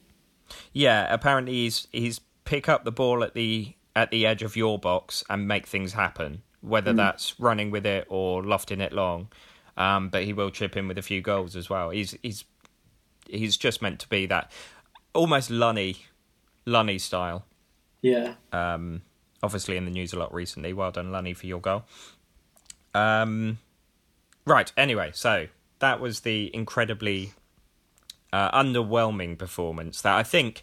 Yeah, 0.72 1.12
apparently 1.12 1.52
he's 1.54 1.86
he's 1.92 2.20
pick 2.44 2.68
up 2.68 2.84
the 2.84 2.92
ball 2.92 3.22
at 3.22 3.34
the 3.34 3.74
at 3.94 4.10
the 4.10 4.24
edge 4.26 4.42
of 4.42 4.56
your 4.56 4.78
box 4.78 5.22
and 5.28 5.46
make 5.46 5.66
things 5.66 5.92
happen. 5.92 6.42
Whether 6.62 6.92
that's 6.92 7.38
running 7.40 7.70
with 7.70 7.86
it 7.86 8.06
or 8.08 8.42
lofting 8.44 8.80
it 8.80 8.92
long, 8.92 9.28
um, 9.76 10.08
but 10.10 10.24
he 10.24 10.32
will 10.32 10.50
chip 10.50 10.76
in 10.76 10.88
with 10.88 10.98
a 10.98 11.02
few 11.02 11.20
goals 11.22 11.56
as 11.56 11.70
well. 11.70 11.90
He's 11.90 12.16
he's 12.22 12.44
he's 13.28 13.56
just 13.56 13.80
meant 13.80 13.98
to 14.00 14.08
be 14.08 14.26
that 14.26 14.50
almost 15.14 15.50
Lunny 15.50 16.04
Lunny 16.66 16.98
style. 16.98 17.46
Yeah, 18.02 18.34
Um, 18.52 19.02
obviously 19.42 19.76
in 19.76 19.84
the 19.84 19.90
news 19.90 20.12
a 20.12 20.18
lot 20.18 20.32
recently. 20.34 20.72
Well 20.72 20.90
done, 20.90 21.10
Lunny, 21.12 21.34
for 21.34 21.46
your 21.46 21.60
goal. 21.60 21.84
Um, 22.94 23.58
right. 24.46 24.72
Anyway, 24.76 25.10
so 25.14 25.46
that 25.78 26.00
was 26.00 26.20
the 26.20 26.50
incredibly 26.54 27.32
uh, 28.32 28.50
underwhelming 28.58 29.38
performance 29.38 30.00
that 30.02 30.14
I 30.16 30.22
think 30.22 30.62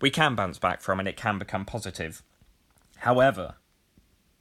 we 0.00 0.10
can 0.10 0.34
bounce 0.34 0.58
back 0.58 0.80
from, 0.80 0.98
and 0.98 1.08
it 1.08 1.16
can 1.16 1.38
become 1.38 1.64
positive. 1.64 2.22
However, 2.98 3.54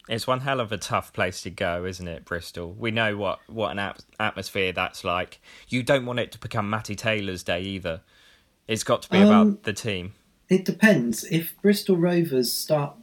it's 0.07 0.27
one 0.27 0.41
hell 0.41 0.59
of 0.59 0.71
a 0.71 0.77
tough 0.77 1.11
place 1.13 1.41
to 1.43 1.49
go, 1.49 1.83
isn't 1.85 2.07
it, 2.07 2.25
Bristol? 2.25 2.73
We 2.73 2.91
know 2.91 3.17
what 3.17 3.39
what 3.47 3.71
an 3.71 3.79
ap- 3.79 4.01
atmosphere 4.19 4.71
that's 4.71 5.03
like. 5.03 5.39
You 5.67 5.81
don't 5.83 6.05
want 6.05 6.19
it 6.19 6.31
to 6.33 6.39
become 6.39 6.69
Matty 6.69 6.95
Taylor's 6.95 7.43
day 7.43 7.61
either. 7.61 8.01
It's 8.67 8.83
got 8.83 9.01
to 9.03 9.09
be 9.09 9.17
Um, 9.17 9.27
about 9.27 9.63
the 9.63 9.73
team. 9.73 10.13
it 10.49 10.63
depends. 10.65 11.23
If 11.25 11.59
Bristol 11.61 11.97
Rovers 11.97 12.53
start 12.53 12.95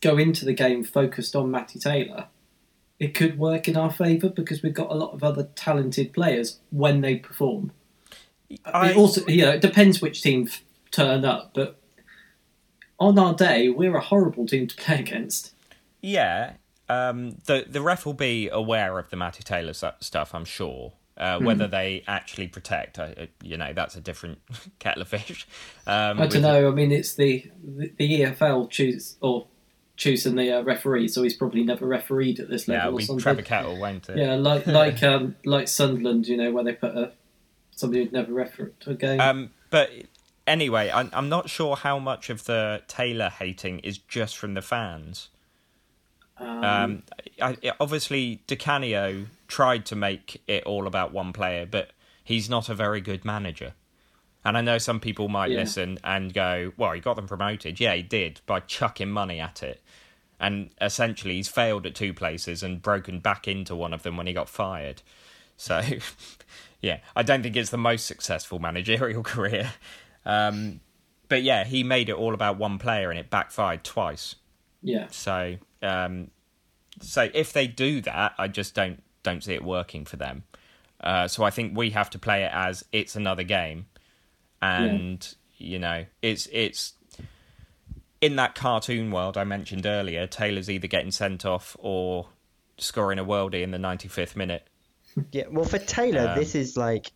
go 0.00 0.16
into 0.16 0.44
the 0.44 0.52
game 0.52 0.84
focused 0.84 1.34
on 1.34 1.50
Matty 1.50 1.78
Taylor, 1.80 2.26
it 2.98 3.14
could 3.14 3.38
work 3.38 3.68
in 3.68 3.76
our 3.76 3.90
favour 3.92 4.28
because 4.28 4.62
we've 4.62 4.74
got 4.74 4.90
a 4.90 4.94
lot 4.94 5.12
of 5.12 5.22
other 5.22 5.44
talented 5.54 6.12
players 6.12 6.58
when 6.70 7.00
they 7.00 7.16
perform. 7.16 7.72
I- 8.64 8.90
It 8.90 8.96
also, 8.96 9.26
you 9.26 9.42
know, 9.44 9.50
it 9.52 9.60
depends 9.60 10.00
which 10.00 10.22
team 10.22 10.48
turn 10.90 11.24
up, 11.24 11.52
but 11.54 11.78
on 12.98 13.18
our 13.18 13.34
day, 13.34 13.68
we're 13.68 13.96
a 13.96 14.00
horrible 14.00 14.46
team 14.46 14.66
to 14.66 14.76
play 14.76 15.00
against. 15.00 15.54
Yeah, 16.00 16.54
um, 16.88 17.38
the 17.46 17.64
the 17.68 17.80
ref 17.80 18.04
will 18.06 18.14
be 18.14 18.48
aware 18.48 18.98
of 18.98 19.10
the 19.10 19.16
Matty 19.16 19.42
Taylor 19.42 19.72
stuff, 19.72 20.34
I'm 20.34 20.44
sure. 20.44 20.92
Uh, 21.16 21.40
whether 21.40 21.66
they 21.66 22.04
actually 22.06 22.46
protect, 22.46 22.96
uh, 22.96 23.08
you 23.42 23.56
know, 23.56 23.72
that's 23.72 23.96
a 23.96 24.00
different 24.00 24.38
kettle 24.78 25.02
of 25.02 25.08
fish. 25.08 25.48
Um, 25.84 26.20
I 26.20 26.28
don't 26.28 26.42
know. 26.42 26.68
I 26.68 26.70
mean, 26.70 26.92
it's 26.92 27.14
the 27.16 27.50
the, 27.64 27.92
the 27.96 28.20
EFL 28.20 28.70
choose 28.70 29.16
or 29.20 29.48
choosing 29.98 30.34
the 30.36 30.50
uh, 30.52 30.62
referee, 30.62 31.08
so 31.08 31.22
he's 31.22 31.34
probably 31.36 31.62
never 31.64 31.86
refereed 31.86 32.40
at 32.40 32.48
this 32.48 32.66
Yeah, 32.66 32.86
level 32.86 32.88
it'll 32.88 32.96
or 32.98 33.00
something. 33.02 33.22
Trevor 33.22 33.42
Kettle, 33.42 33.78
won't 33.78 34.08
it? 34.08 34.16
Yeah, 34.16 34.36
like 34.36 34.66
like 34.80 35.02
um 35.02 35.36
like 35.44 35.68
Sunderland, 35.68 36.26
you 36.26 36.38
know, 36.38 36.50
where 36.52 36.64
they 36.64 36.72
put 36.72 36.96
a 36.96 37.12
somebody 37.76 38.02
who'd 38.04 38.12
never 38.12 38.32
refereed 38.32 38.72
a 38.86 38.94
game. 38.94 39.20
Um, 39.20 39.50
but 39.68 39.90
anyway, 40.46 40.90
I'm 40.94 41.10
I'm 41.12 41.28
not 41.28 41.50
sure 41.50 41.76
how 41.76 41.98
much 41.98 42.30
of 42.30 42.44
the 42.44 42.82
Taylor 42.88 43.28
hating 43.28 43.80
is 43.80 43.98
just 43.98 44.38
from 44.38 44.54
the 44.54 44.62
fans. 44.62 45.28
Um, 46.38 46.64
Um, 46.64 47.02
I, 47.42 47.56
I- 47.64 47.72
obviously, 47.80 48.42
Di 48.46 48.56
Canio 48.56 49.26
tried 49.48 49.84
to 49.86 49.96
make 49.96 50.40
it 50.46 50.62
all 50.64 50.86
about 50.86 51.12
one 51.12 51.32
player, 51.32 51.66
but 51.66 51.90
he's 52.22 52.48
not 52.48 52.68
a 52.68 52.74
very 52.74 53.00
good 53.00 53.24
manager. 53.24 53.74
And 54.44 54.56
I 54.56 54.60
know 54.60 54.78
some 54.78 55.00
people 55.00 55.28
might 55.28 55.50
Yeah. 55.50 55.58
listen 55.58 55.98
and 56.04 56.32
go, 56.32 56.72
"Well, 56.76 56.92
he 56.92 57.00
got 57.00 57.16
them 57.16 57.26
promoted." 57.26 57.80
Yeah, 57.80 57.94
he 57.94 58.02
did 58.02 58.40
by 58.46 58.60
chucking 58.60 59.10
money 59.10 59.40
at 59.40 59.62
it, 59.64 59.82
and 60.40 60.70
essentially 60.80 61.34
he's 61.34 61.48
failed 61.48 61.86
at 61.86 61.94
two 61.94 62.14
places 62.14 62.62
and 62.62 62.82
broken 62.82 63.20
back 63.20 63.48
into 63.48 63.74
one 63.74 63.92
of 63.92 64.02
them 64.02 64.16
when 64.16 64.26
he 64.26 64.32
got 64.32 64.48
fired. 64.48 65.02
So, 65.56 65.82
yeah, 66.80 66.98
I 67.16 67.22
don't 67.22 67.42
think 67.42 67.56
it's 67.56 67.70
the 67.70 67.78
most 67.78 68.06
successful 68.06 68.58
managerial 68.58 69.22
career. 69.24 69.72
Um, 70.24 70.80
but 71.28 71.42
yeah, 71.42 71.64
he 71.64 71.82
made 71.82 72.08
it 72.08 72.14
all 72.14 72.34
about 72.34 72.58
one 72.58 72.78
player, 72.78 73.10
and 73.10 73.18
it 73.18 73.30
backfired 73.30 73.84
twice. 73.84 74.34
yeah, 74.82 75.06
So, 75.10 75.56
um, 75.82 76.30
so 77.00 77.28
if 77.34 77.52
they 77.52 77.66
do 77.66 78.00
that, 78.02 78.34
I 78.38 78.48
just 78.48 78.74
don't 78.74 79.02
don't 79.22 79.42
see 79.42 79.54
it 79.54 79.64
working 79.64 80.04
for 80.04 80.16
them. 80.16 80.44
Uh, 81.00 81.28
so 81.28 81.44
I 81.44 81.50
think 81.50 81.76
we 81.76 81.90
have 81.90 82.10
to 82.10 82.18
play 82.18 82.44
it 82.44 82.50
as 82.52 82.84
it's 82.92 83.14
another 83.14 83.42
game, 83.42 83.86
and 84.62 85.34
you 85.58 85.78
know, 85.78 86.06
it's 86.22 86.48
it's 86.52 86.94
in 88.20 88.36
that 88.36 88.54
cartoon 88.54 89.10
world 89.10 89.36
I 89.36 89.44
mentioned 89.44 89.86
earlier. 89.86 90.26
Taylor's 90.26 90.68
either 90.70 90.86
getting 90.86 91.10
sent 91.10 91.44
off 91.44 91.76
or 91.78 92.28
scoring 92.78 93.18
a 93.18 93.24
worldie 93.24 93.62
in 93.62 93.70
the 93.70 93.78
ninety 93.78 94.08
fifth 94.08 94.36
minute. 94.36 94.66
Yeah, 95.32 95.44
well, 95.50 95.64
for 95.64 95.78
Taylor, 95.78 96.28
Um, 96.30 96.38
this 96.38 96.54
is 96.54 96.76
like 96.76 97.10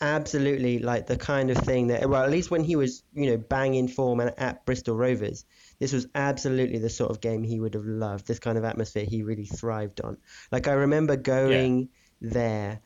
absolutely 0.00 0.78
like 0.78 1.06
the 1.06 1.16
kind 1.16 1.50
of 1.50 1.58
thing 1.58 1.88
that, 1.88 2.08
well, 2.08 2.24
at 2.24 2.30
least 2.30 2.50
when 2.50 2.64
he 2.64 2.74
was, 2.74 3.02
you 3.12 3.30
know, 3.30 3.36
banging 3.36 3.88
form 3.88 4.20
and 4.20 4.32
at 4.38 4.64
Bristol 4.64 4.96
Rovers, 4.96 5.44
this 5.78 5.92
was 5.92 6.06
absolutely 6.14 6.78
the 6.78 6.88
sort 6.88 7.10
of 7.10 7.20
game 7.20 7.42
he 7.42 7.60
would 7.60 7.74
have 7.74 7.84
loved. 7.84 8.26
This 8.26 8.38
kind 8.38 8.56
of 8.56 8.64
atmosphere 8.64 9.04
he 9.04 9.22
really 9.22 9.44
thrived 9.44 10.00
on. 10.00 10.16
Like 10.50 10.68
I 10.68 10.72
remember 10.72 11.16
going 11.16 11.90
there 12.20 12.72
eh, 12.72 12.76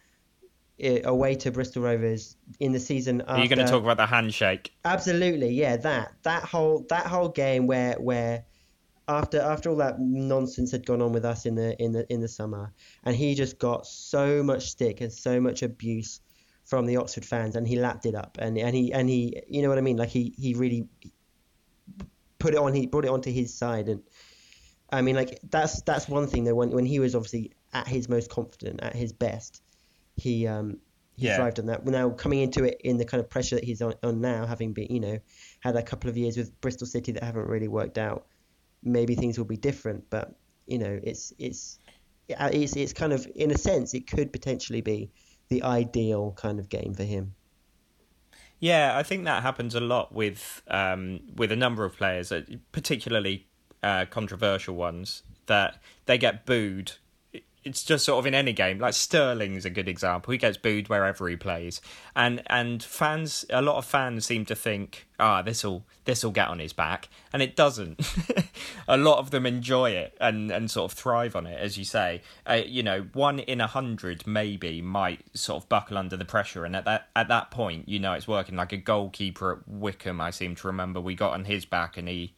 away 0.80 1.34
to 1.36 1.50
Bristol 1.50 1.82
Rovers 1.82 2.36
in 2.60 2.72
the 2.72 2.80
season 2.80 3.20
after. 3.22 3.32
Are 3.34 3.42
you 3.42 3.48
going 3.48 3.64
to 3.64 3.70
talk 3.70 3.82
about 3.82 3.96
the 3.96 4.06
handshake? 4.06 4.72
Absolutely, 4.84 5.50
yeah. 5.50 5.76
That 5.76 6.12
that 6.22 6.42
whole 6.42 6.84
that 6.88 7.06
whole 7.06 7.28
game 7.28 7.66
where 7.66 7.94
where 7.94 8.44
after 9.06 9.40
after 9.40 9.70
all 9.70 9.76
that 9.76 10.00
nonsense 10.00 10.72
had 10.72 10.86
gone 10.86 11.02
on 11.02 11.12
with 11.12 11.24
us 11.24 11.46
in 11.46 11.54
the 11.54 11.80
in 11.82 11.92
the 11.92 12.10
in 12.12 12.20
the 12.20 12.28
summer, 12.28 12.72
and 13.04 13.14
he 13.14 13.34
just 13.34 13.58
got 13.58 13.86
so 13.86 14.42
much 14.42 14.68
stick 14.68 15.00
and 15.00 15.12
so 15.12 15.40
much 15.40 15.62
abuse 15.62 16.20
from 16.64 16.86
the 16.86 16.96
Oxford 16.96 17.24
fans, 17.24 17.56
and 17.56 17.68
he 17.68 17.78
lapped 17.78 18.06
it 18.06 18.14
up, 18.14 18.38
and 18.40 18.58
and 18.58 18.74
he 18.74 18.92
and 18.92 19.08
he, 19.08 19.42
you 19.48 19.62
know 19.62 19.68
what 19.68 19.78
I 19.78 19.82
mean? 19.82 19.96
Like 19.96 20.08
he 20.08 20.34
he 20.36 20.54
really 20.54 20.88
put 22.38 22.54
it 22.54 22.58
on. 22.58 22.74
He 22.74 22.86
brought 22.86 23.04
it 23.04 23.10
onto 23.10 23.30
his 23.30 23.54
side, 23.54 23.88
and 23.88 24.02
I 24.90 25.02
mean, 25.02 25.14
like 25.14 25.38
that's 25.50 25.82
that's 25.82 26.08
one 26.08 26.26
thing 26.26 26.44
though. 26.44 26.54
When 26.54 26.70
when 26.70 26.86
he 26.86 26.98
was 26.98 27.14
obviously 27.14 27.52
at 27.72 27.86
his 27.86 28.08
most 28.08 28.30
confident, 28.30 28.82
at 28.82 28.96
his 28.96 29.12
best, 29.12 29.62
he 30.16 30.46
um 30.46 30.78
he 31.16 31.26
Yeah. 31.26 31.36
thrived 31.36 31.58
on 31.60 31.66
that. 31.66 31.86
Now 31.86 32.10
coming 32.10 32.40
into 32.40 32.64
it 32.64 32.80
in 32.82 32.96
the 32.96 33.04
kind 33.04 33.20
of 33.20 33.30
pressure 33.30 33.56
that 33.56 33.64
he's 33.64 33.80
on, 33.82 33.94
on 34.02 34.20
now, 34.20 34.46
having 34.46 34.72
been 34.72 34.88
you 34.90 35.00
know 35.00 35.18
had 35.60 35.76
a 35.76 35.82
couple 35.82 36.10
of 36.10 36.16
years 36.16 36.36
with 36.36 36.60
Bristol 36.60 36.86
City 36.86 37.12
that 37.12 37.22
haven't 37.22 37.46
really 37.46 37.68
worked 37.68 37.98
out, 37.98 38.26
maybe 38.82 39.14
things 39.14 39.38
will 39.38 39.44
be 39.46 39.56
different. 39.56 40.08
But 40.10 40.34
you 40.66 40.78
know, 40.78 41.00
it's 41.02 41.32
it's 41.38 41.78
yeah, 42.28 42.48
it's 42.48 42.76
it's 42.76 42.92
kind 42.92 43.12
of 43.12 43.26
in 43.34 43.50
a 43.50 43.58
sense 43.58 43.94
it 43.94 44.06
could 44.06 44.32
potentially 44.32 44.80
be 44.80 45.10
the 45.48 45.62
ideal 45.62 46.32
kind 46.36 46.58
of 46.58 46.68
game 46.68 46.94
for 46.94 47.04
him. 47.04 47.34
Yeah, 48.60 48.96
I 48.96 49.02
think 49.02 49.24
that 49.24 49.42
happens 49.42 49.74
a 49.74 49.80
lot 49.80 50.12
with 50.14 50.62
um, 50.68 51.20
with 51.36 51.52
a 51.52 51.56
number 51.56 51.84
of 51.84 51.96
players, 51.96 52.32
uh, 52.32 52.42
particularly 52.72 53.46
uh, 53.82 54.06
controversial 54.06 54.74
ones, 54.74 55.22
that 55.46 55.78
they 56.06 56.16
get 56.18 56.46
booed. 56.46 56.92
It's 57.64 57.82
just 57.82 58.04
sort 58.04 58.18
of 58.18 58.26
in 58.26 58.34
any 58.34 58.52
game. 58.52 58.78
Like 58.78 58.94
Sterling's 58.94 59.64
a 59.64 59.70
good 59.70 59.88
example. 59.88 60.32
He 60.32 60.38
gets 60.38 60.56
booed 60.56 60.88
wherever 60.88 61.28
he 61.28 61.36
plays, 61.36 61.80
and 62.14 62.42
and 62.46 62.82
fans, 62.82 63.44
a 63.50 63.62
lot 63.62 63.76
of 63.76 63.84
fans 63.84 64.26
seem 64.26 64.44
to 64.46 64.54
think, 64.54 65.06
ah, 65.18 65.42
this 65.42 65.64
will 65.64 65.84
this 66.04 66.22
will 66.22 66.30
get 66.30 66.48
on 66.48 66.58
his 66.58 66.72
back, 66.72 67.08
and 67.32 67.42
it 67.42 67.56
doesn't. 67.56 68.00
a 68.88 68.96
lot 68.96 69.18
of 69.18 69.30
them 69.30 69.46
enjoy 69.46 69.90
it 69.90 70.16
and 70.20 70.50
and 70.50 70.70
sort 70.70 70.92
of 70.92 70.98
thrive 70.98 71.34
on 71.34 71.46
it, 71.46 71.58
as 71.58 71.78
you 71.78 71.84
say. 71.84 72.22
Uh, 72.46 72.60
you 72.66 72.82
know, 72.82 73.06
one 73.12 73.38
in 73.38 73.60
a 73.60 73.66
hundred 73.66 74.26
maybe 74.26 74.82
might 74.82 75.20
sort 75.36 75.62
of 75.62 75.68
buckle 75.68 75.96
under 75.96 76.16
the 76.16 76.24
pressure, 76.24 76.64
and 76.64 76.76
at 76.76 76.84
that 76.84 77.08
at 77.16 77.28
that 77.28 77.50
point, 77.50 77.88
you 77.88 77.98
know, 77.98 78.12
it's 78.12 78.28
working. 78.28 78.56
Like 78.56 78.72
a 78.72 78.76
goalkeeper 78.76 79.52
at 79.52 79.68
Wycombe, 79.68 80.20
I 80.20 80.30
seem 80.30 80.54
to 80.56 80.66
remember, 80.66 81.00
we 81.00 81.14
got 81.14 81.32
on 81.32 81.44
his 81.44 81.64
back, 81.64 81.96
and 81.96 82.08
he 82.08 82.34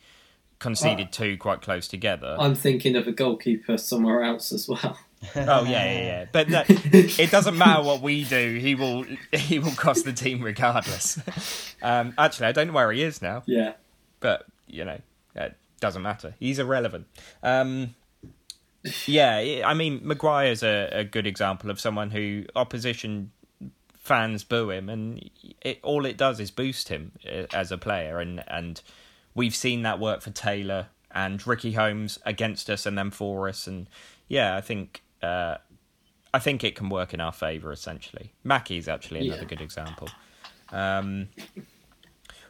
conceded 0.59 1.12
two 1.12 1.37
quite 1.37 1.62
close 1.62 1.88
together. 1.88 2.37
I'm 2.38 2.54
thinking 2.54 2.97
of 2.97 3.06
a 3.06 3.12
goalkeeper 3.12 3.76
somewhere 3.76 4.23
else 4.23 4.52
as 4.52 4.68
well. 4.68 4.99
Oh 5.35 5.64
yeah, 5.64 5.85
yeah, 5.85 6.00
yeah. 6.02 6.25
But 6.32 6.49
that, 6.49 6.66
it 6.68 7.30
doesn't 7.30 7.56
matter 7.56 7.82
what 7.82 8.00
we 8.02 8.25
do. 8.25 8.58
He 8.61 8.75
will 8.75 9.04
he 9.32 9.58
will 9.58 9.73
cost 9.73 10.04
the 10.04 10.12
team 10.12 10.42
regardless. 10.42 11.18
Um, 11.82 12.14
actually, 12.16 12.46
I 12.46 12.52
don't 12.52 12.68
know 12.68 12.73
where 12.73 12.90
he 12.90 13.02
is 13.02 13.20
now, 13.20 13.42
Yeah. 13.46 13.75
but 14.20 14.46
you 14.66 14.85
know, 14.85 14.99
it 15.35 15.54
doesn't 15.78 16.00
matter. 16.02 16.35
He's 16.40 16.58
irrelevant. 16.58 17.06
Um, 17.42 17.94
yeah, 19.06 19.62
I 19.64 19.75
mean, 19.75 20.00
Maguire's 20.02 20.62
a, 20.62 20.88
a 20.92 21.04
good 21.04 21.26
example 21.26 21.70
of 21.70 21.78
someone 21.78 22.11
who 22.12 22.44
opposition 22.56 23.30
fans 23.94 24.42
boo 24.44 24.70
him, 24.70 24.88
and 24.88 25.28
it, 25.61 25.78
all 25.82 26.06
it 26.06 26.16
does 26.16 26.40
is 26.40 26.50
boost 26.50 26.88
him 26.88 27.12
uh, 27.26 27.44
as 27.52 27.70
a 27.70 27.78
player, 27.78 28.20
and 28.20 28.42
and 28.49 28.80
we've 29.35 29.54
seen 29.54 29.82
that 29.82 29.99
work 30.00 30.23
for 30.23 30.30
Taylor 30.30 30.87
and 31.12 31.46
Ricky 31.46 31.73
Holmes 31.73 32.18
against 32.25 32.70
us 32.70 32.87
and 32.87 32.96
then 32.96 33.11
for 33.11 33.49
us, 33.49 33.66
and 33.66 33.87
yeah, 34.28 34.56
I 34.56 34.61
think 34.61 35.02
uh, 35.26 35.59
I 36.35 36.38
think 36.38 36.62
it 36.64 36.75
can 36.76 36.88
work 36.88 37.14
in 37.14 37.21
our 37.21 37.33
favour 37.33 37.73
essentially. 37.73 38.33
Mackie's 38.45 38.88
actually 38.88 39.26
another 39.26 39.42
Yeah. 39.42 39.49
good 39.49 39.61
example. 39.61 40.09
Um, 40.71 41.28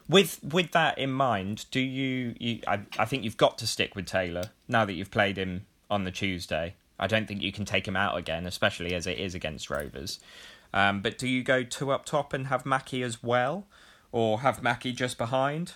with 0.09 0.39
with 0.43 0.71
that 0.73 0.99
in 0.99 1.11
mind, 1.11 1.67
do 1.71 1.81
you? 1.81 2.35
you 2.39 2.61
I, 2.67 2.81
I 2.99 3.05
think 3.05 3.25
you've 3.25 3.37
got 3.37 3.59
to 3.59 3.67
stick 3.67 3.95
with 3.97 4.07
Taylor 4.07 4.51
now 4.69 4.85
that 4.85 4.93
you've 4.95 5.11
played 5.11 5.37
him 5.37 5.67
on 5.91 6.05
the 6.05 6.11
Tuesday. 6.11 6.75
I 6.99 7.07
don't 7.07 7.27
think 7.29 7.43
you 7.43 7.53
can 7.53 7.65
take 7.65 7.87
him 7.87 7.97
out 7.97 8.17
again, 8.17 8.47
especially 8.47 8.95
as 8.95 9.07
it 9.07 9.19
is 9.19 9.35
against 9.35 9.69
Rovers. 9.69 10.19
Um, 10.73 11.03
but 11.03 11.19
do 11.19 11.29
you 11.29 11.43
go 11.43 11.63
two 11.63 11.91
up 11.91 12.05
top 12.05 12.33
and 12.33 12.47
have 12.47 12.65
Mackie 12.65 13.03
as 13.03 13.23
well, 13.23 13.67
or 14.13 14.41
have 14.41 14.63
Mackie 14.63 14.93
just 14.93 15.19
behind? 15.19 15.75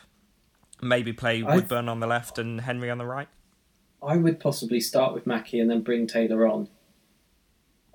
Maybe 0.81 1.13
play 1.13 1.43
Woodburn 1.43 1.89
on 1.91 2.01
the 2.01 2.07
left 2.07 2.39
and 2.39 2.63
Henry 2.63 2.89
on 2.91 2.97
the 2.99 3.05
right. 3.05 3.29
I 4.03 4.17
would 4.17 4.41
possibly 4.41 4.81
start 4.81 5.13
with 5.13 5.27
Mackie 5.27 5.61
and 5.61 5.71
then 5.71 5.83
bring 5.83 6.07
Taylor 6.07 6.47
on. 6.49 6.69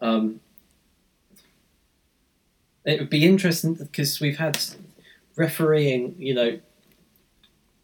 Um, 0.02 0.40
it 2.86 3.00
would 3.00 3.10
be 3.10 3.26
interesting 3.26 3.74
because 3.74 4.20
we've 4.20 4.38
had 4.38 4.60
refereeing, 5.36 6.16
you 6.18 6.34
know, 6.34 6.60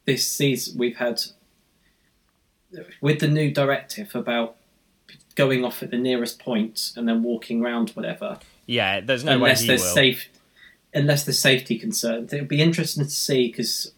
this 0.06 0.28
season 0.28 0.78
we've 0.78 0.98
had 0.98 1.22
with 3.02 3.20
the 3.20 3.28
new 3.28 3.52
directive 3.52 4.16
about 4.16 4.56
going 5.36 5.64
off 5.66 5.82
at 5.84 5.92
the 5.92 5.98
nearest 5.98 6.40
point 6.40 6.92
and 6.96 7.08
then 7.08 7.24
walking 7.24 7.64
around 7.64 7.90
whatever 7.92 8.38
Yeah, 8.66 9.00
there's 9.02 9.24
no 9.24 9.34
unless 9.34 9.60
way 9.60 9.62
he 9.64 9.68
there's 9.68 9.82
will. 9.84 9.94
safe 9.94 10.30
unless 10.94 11.24
there's 11.24 11.40
safety 11.40 11.78
concerns. 11.78 12.34
It 12.34 12.40
would 12.40 12.48
be 12.50 12.62
interesting 12.62 13.06
to 13.06 13.10
see 13.10 13.48
because 13.48 13.94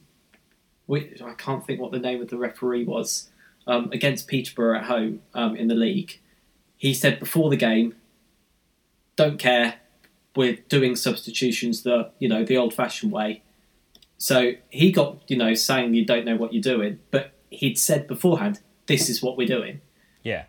I 0.89 1.33
can't 1.37 1.65
think 1.65 1.79
what 1.79 1.91
the 1.91 1.99
name 1.99 2.21
of 2.21 2.29
the 2.29 2.37
referee 2.37 2.83
was 2.83 3.29
um, 3.65 3.89
against 3.91 4.27
Peterborough 4.27 4.77
at 4.77 4.85
home 4.85 5.21
um, 5.33 5.55
in 5.55 5.67
the 5.67 5.75
league. 5.75 6.19
He 6.77 6.93
said 6.93 7.19
before 7.19 7.49
the 7.49 7.57
game, 7.57 7.95
"Don't 9.15 9.37
care, 9.39 9.75
we're 10.35 10.57
doing 10.69 10.95
substitutions 10.95 11.83
the 11.83 12.11
you 12.19 12.27
know 12.27 12.43
the 12.43 12.57
old-fashioned 12.57 13.11
way." 13.11 13.43
So 14.17 14.53
he 14.69 14.91
got 14.91 15.21
you 15.27 15.37
know 15.37 15.53
saying 15.53 15.93
you 15.93 16.05
don't 16.05 16.25
know 16.25 16.35
what 16.35 16.53
you're 16.53 16.61
doing, 16.61 16.99
but 17.11 17.33
he'd 17.49 17.77
said 17.77 18.07
beforehand, 18.07 18.59
"This 18.87 19.09
is 19.09 19.21
what 19.21 19.37
we're 19.37 19.47
doing." 19.47 19.81
Yeah, 20.23 20.45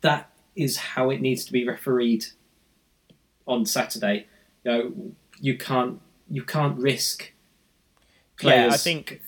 that 0.00 0.30
is 0.56 0.76
how 0.76 1.10
it 1.10 1.20
needs 1.20 1.44
to 1.44 1.52
be 1.52 1.66
refereed 1.66 2.26
on 3.46 3.64
Saturday. 3.66 4.26
You 4.64 4.70
know, 4.70 4.92
you 5.40 5.56
can't 5.56 6.00
you 6.30 6.42
can't 6.42 6.78
risk 6.78 7.32
players. 8.38 8.70
yeah. 8.70 8.74
I 8.74 8.76
think 8.76 9.20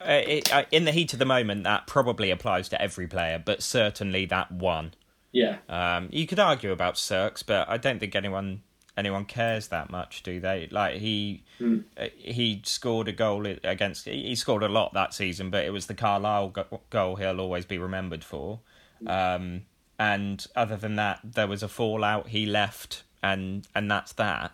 uh, 0.00 0.22
it, 0.26 0.52
uh, 0.52 0.64
in 0.70 0.84
the 0.84 0.92
heat 0.92 1.12
of 1.12 1.18
the 1.18 1.24
moment, 1.24 1.64
that 1.64 1.86
probably 1.86 2.30
applies 2.30 2.68
to 2.68 2.80
every 2.80 3.06
player, 3.06 3.42
but 3.44 3.62
certainly 3.62 4.26
that 4.26 4.52
one. 4.52 4.92
Yeah, 5.32 5.58
Um, 5.68 6.08
you 6.12 6.26
could 6.26 6.38
argue 6.38 6.72
about 6.72 6.96
Cirks, 6.96 7.42
but 7.42 7.68
I 7.68 7.76
don't 7.76 7.98
think 7.98 8.14
anyone 8.14 8.62
anyone 8.96 9.26
cares 9.26 9.68
that 9.68 9.90
much, 9.90 10.22
do 10.22 10.40
they? 10.40 10.68
Like 10.70 10.96
he 11.00 11.42
Hmm. 11.58 11.80
uh, 11.98 12.06
he 12.16 12.62
scored 12.64 13.08
a 13.08 13.12
goal 13.12 13.46
against. 13.46 14.06
He 14.06 14.34
scored 14.34 14.62
a 14.62 14.68
lot 14.68 14.94
that 14.94 15.12
season, 15.12 15.50
but 15.50 15.64
it 15.66 15.70
was 15.70 15.86
the 15.86 15.94
Carlisle 15.94 16.48
go- 16.50 16.80
goal 16.88 17.16
he'll 17.16 17.40
always 17.40 17.66
be 17.66 17.76
remembered 17.76 18.24
for. 18.24 18.60
Um, 19.06 19.66
and 19.98 20.46
other 20.56 20.76
than 20.76 20.96
that, 20.96 21.20
there 21.22 21.46
was 21.46 21.62
a 21.62 21.68
fallout. 21.68 22.28
He 22.28 22.46
left, 22.46 23.02
and 23.22 23.66
and 23.74 23.90
that's 23.90 24.12
that. 24.14 24.52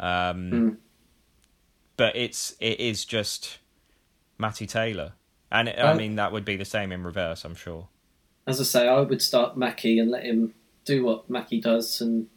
Um, 0.00 0.50
Hmm. 0.50 0.68
But 1.98 2.14
it's 2.16 2.54
it 2.60 2.78
is 2.80 3.04
just 3.04 3.58
Matty 4.38 4.66
Taylor, 4.66 5.12
and 5.50 5.68
it, 5.68 5.78
I 5.78 5.90
Uh, 5.92 5.94
mean 5.96 6.14
that 6.14 6.30
would 6.32 6.44
be 6.44 6.56
the 6.56 6.64
same 6.64 6.92
in 6.92 7.02
reverse. 7.02 7.44
I'm 7.44 7.56
sure. 7.56 7.88
As 8.48 8.60
I 8.60 8.64
say, 8.64 8.88
I 8.88 9.00
would 9.00 9.20
start 9.20 9.56
Mackie 9.56 9.98
and 9.98 10.10
let 10.10 10.24
him 10.24 10.54
do 10.84 11.04
what 11.04 11.28
Mackie 11.28 11.60
does 11.60 12.00
and 12.00 12.28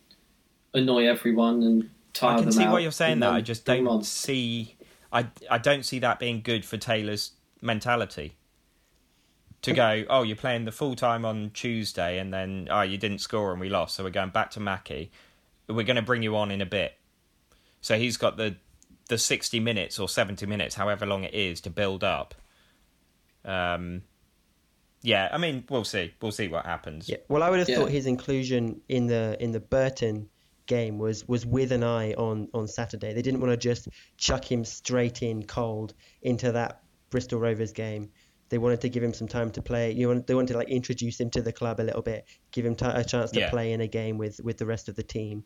annoy 0.74 1.08
everyone 1.08 1.64
and 1.64 1.90
tire 2.14 2.32
them 2.32 2.36
out. 2.36 2.40
I 2.40 2.44
can 2.44 2.52
see 2.52 2.68
why 2.68 2.80
you're 2.80 2.92
saying 2.92 3.20
that. 3.22 3.28
then 3.28 3.36
I 3.36 3.42
just 3.42 3.66
don't 3.66 3.88
on. 3.88 4.04
see. 4.04 4.76
I 5.14 5.28
I 5.50 5.58
don't 5.58 5.86
see 5.86 6.00
that 6.00 6.20
being 6.20 6.42
good 6.42 6.66
for 6.66 6.78
Taylor's 6.78 7.32
mentality. 7.62 8.36
To 9.64 9.74
go, 9.74 10.06
oh, 10.10 10.24
you're 10.24 10.36
playing 10.36 10.66
the 10.66 10.72
full 10.72 10.96
time 10.96 11.24
on 11.24 11.52
Tuesday, 11.54 12.18
and 12.18 12.34
then 12.34 12.68
oh, 12.72 12.82
you 12.82 12.98
didn't 12.98 13.20
score 13.20 13.52
and 13.52 13.62
we 13.62 13.70
lost, 13.70 13.96
so 13.96 14.04
we're 14.04 14.10
going 14.10 14.32
back 14.32 14.50
to 14.52 14.60
Mackie. 14.60 15.12
We're 15.70 15.86
going 15.86 15.98
to 15.98 16.02
bring 16.02 16.24
you 16.24 16.36
on 16.36 16.50
in 16.50 16.62
a 16.62 16.66
bit. 16.66 16.96
So 17.80 17.98
he's 17.98 18.18
got 18.18 18.38
the 18.38 18.56
the 19.08 19.20
sixty 19.20 19.60
minutes 19.60 20.00
or 20.00 20.10
seventy 20.10 20.46
minutes, 20.48 20.76
however 20.76 21.06
long 21.06 21.24
it 21.24 21.34
is, 21.34 21.62
to 21.62 21.70
build 21.70 22.04
up. 22.04 22.34
Um, 23.46 24.02
yeah, 25.02 25.30
I 25.32 25.38
mean, 25.38 25.64
we'll 25.70 25.84
see. 25.84 26.14
We'll 26.22 26.32
see 26.32 26.48
what 26.48 26.66
happens. 26.66 27.10
Yeah. 27.10 27.18
Well, 27.28 27.44
I 27.44 27.50
would 27.50 27.60
have 27.60 27.70
Yeah. 27.70 27.78
thought 27.78 27.90
his 27.92 28.06
inclusion 28.06 28.82
in 28.88 29.08
the 29.08 29.36
in 29.40 29.52
the 29.52 29.60
Burton 29.60 30.30
game 30.68 31.00
was 31.00 31.28
was 31.28 31.46
with 31.46 31.72
an 31.72 31.84
eye 31.84 32.14
on 32.14 32.48
on 32.54 32.68
Saturday. 32.68 33.14
They 33.14 33.22
didn't 33.22 33.42
want 33.42 33.52
to 33.52 33.58
just 33.58 33.88
chuck 34.18 34.50
him 34.50 34.64
straight 34.64 35.22
in 35.22 35.44
cold 35.44 35.94
into 36.22 36.52
that 36.54 36.84
Bristol 37.10 37.40
Rovers 37.40 37.72
game. 37.74 38.12
They 38.50 38.58
wanted 38.58 38.82
to 38.82 38.90
give 38.90 39.02
him 39.02 39.14
some 39.14 39.28
time 39.28 39.50
to 39.52 39.62
play. 39.62 39.92
You 39.94 40.08
want 40.10 40.28
they 40.28 40.36
wanted 40.36 40.54
to 40.54 40.58
like 40.58 40.70
introduce 40.70 41.20
him 41.20 41.30
to 41.32 41.42
the 41.42 41.54
club 41.54 41.80
a 41.80 41.84
little 41.84 42.02
bit, 42.02 42.26
give 42.52 42.66
him 42.66 42.76
ti 42.76 42.86
a 42.86 43.04
chance 43.04 43.32
to 43.32 43.40
Yeah. 43.40 43.50
play 43.50 43.72
in 43.74 43.82
a 43.82 43.88
game 43.88 44.18
with 44.18 44.40
with 44.44 44.58
the 44.58 44.66
rest 44.66 44.88
of 44.90 44.96
the 44.96 45.04
team. 45.04 45.44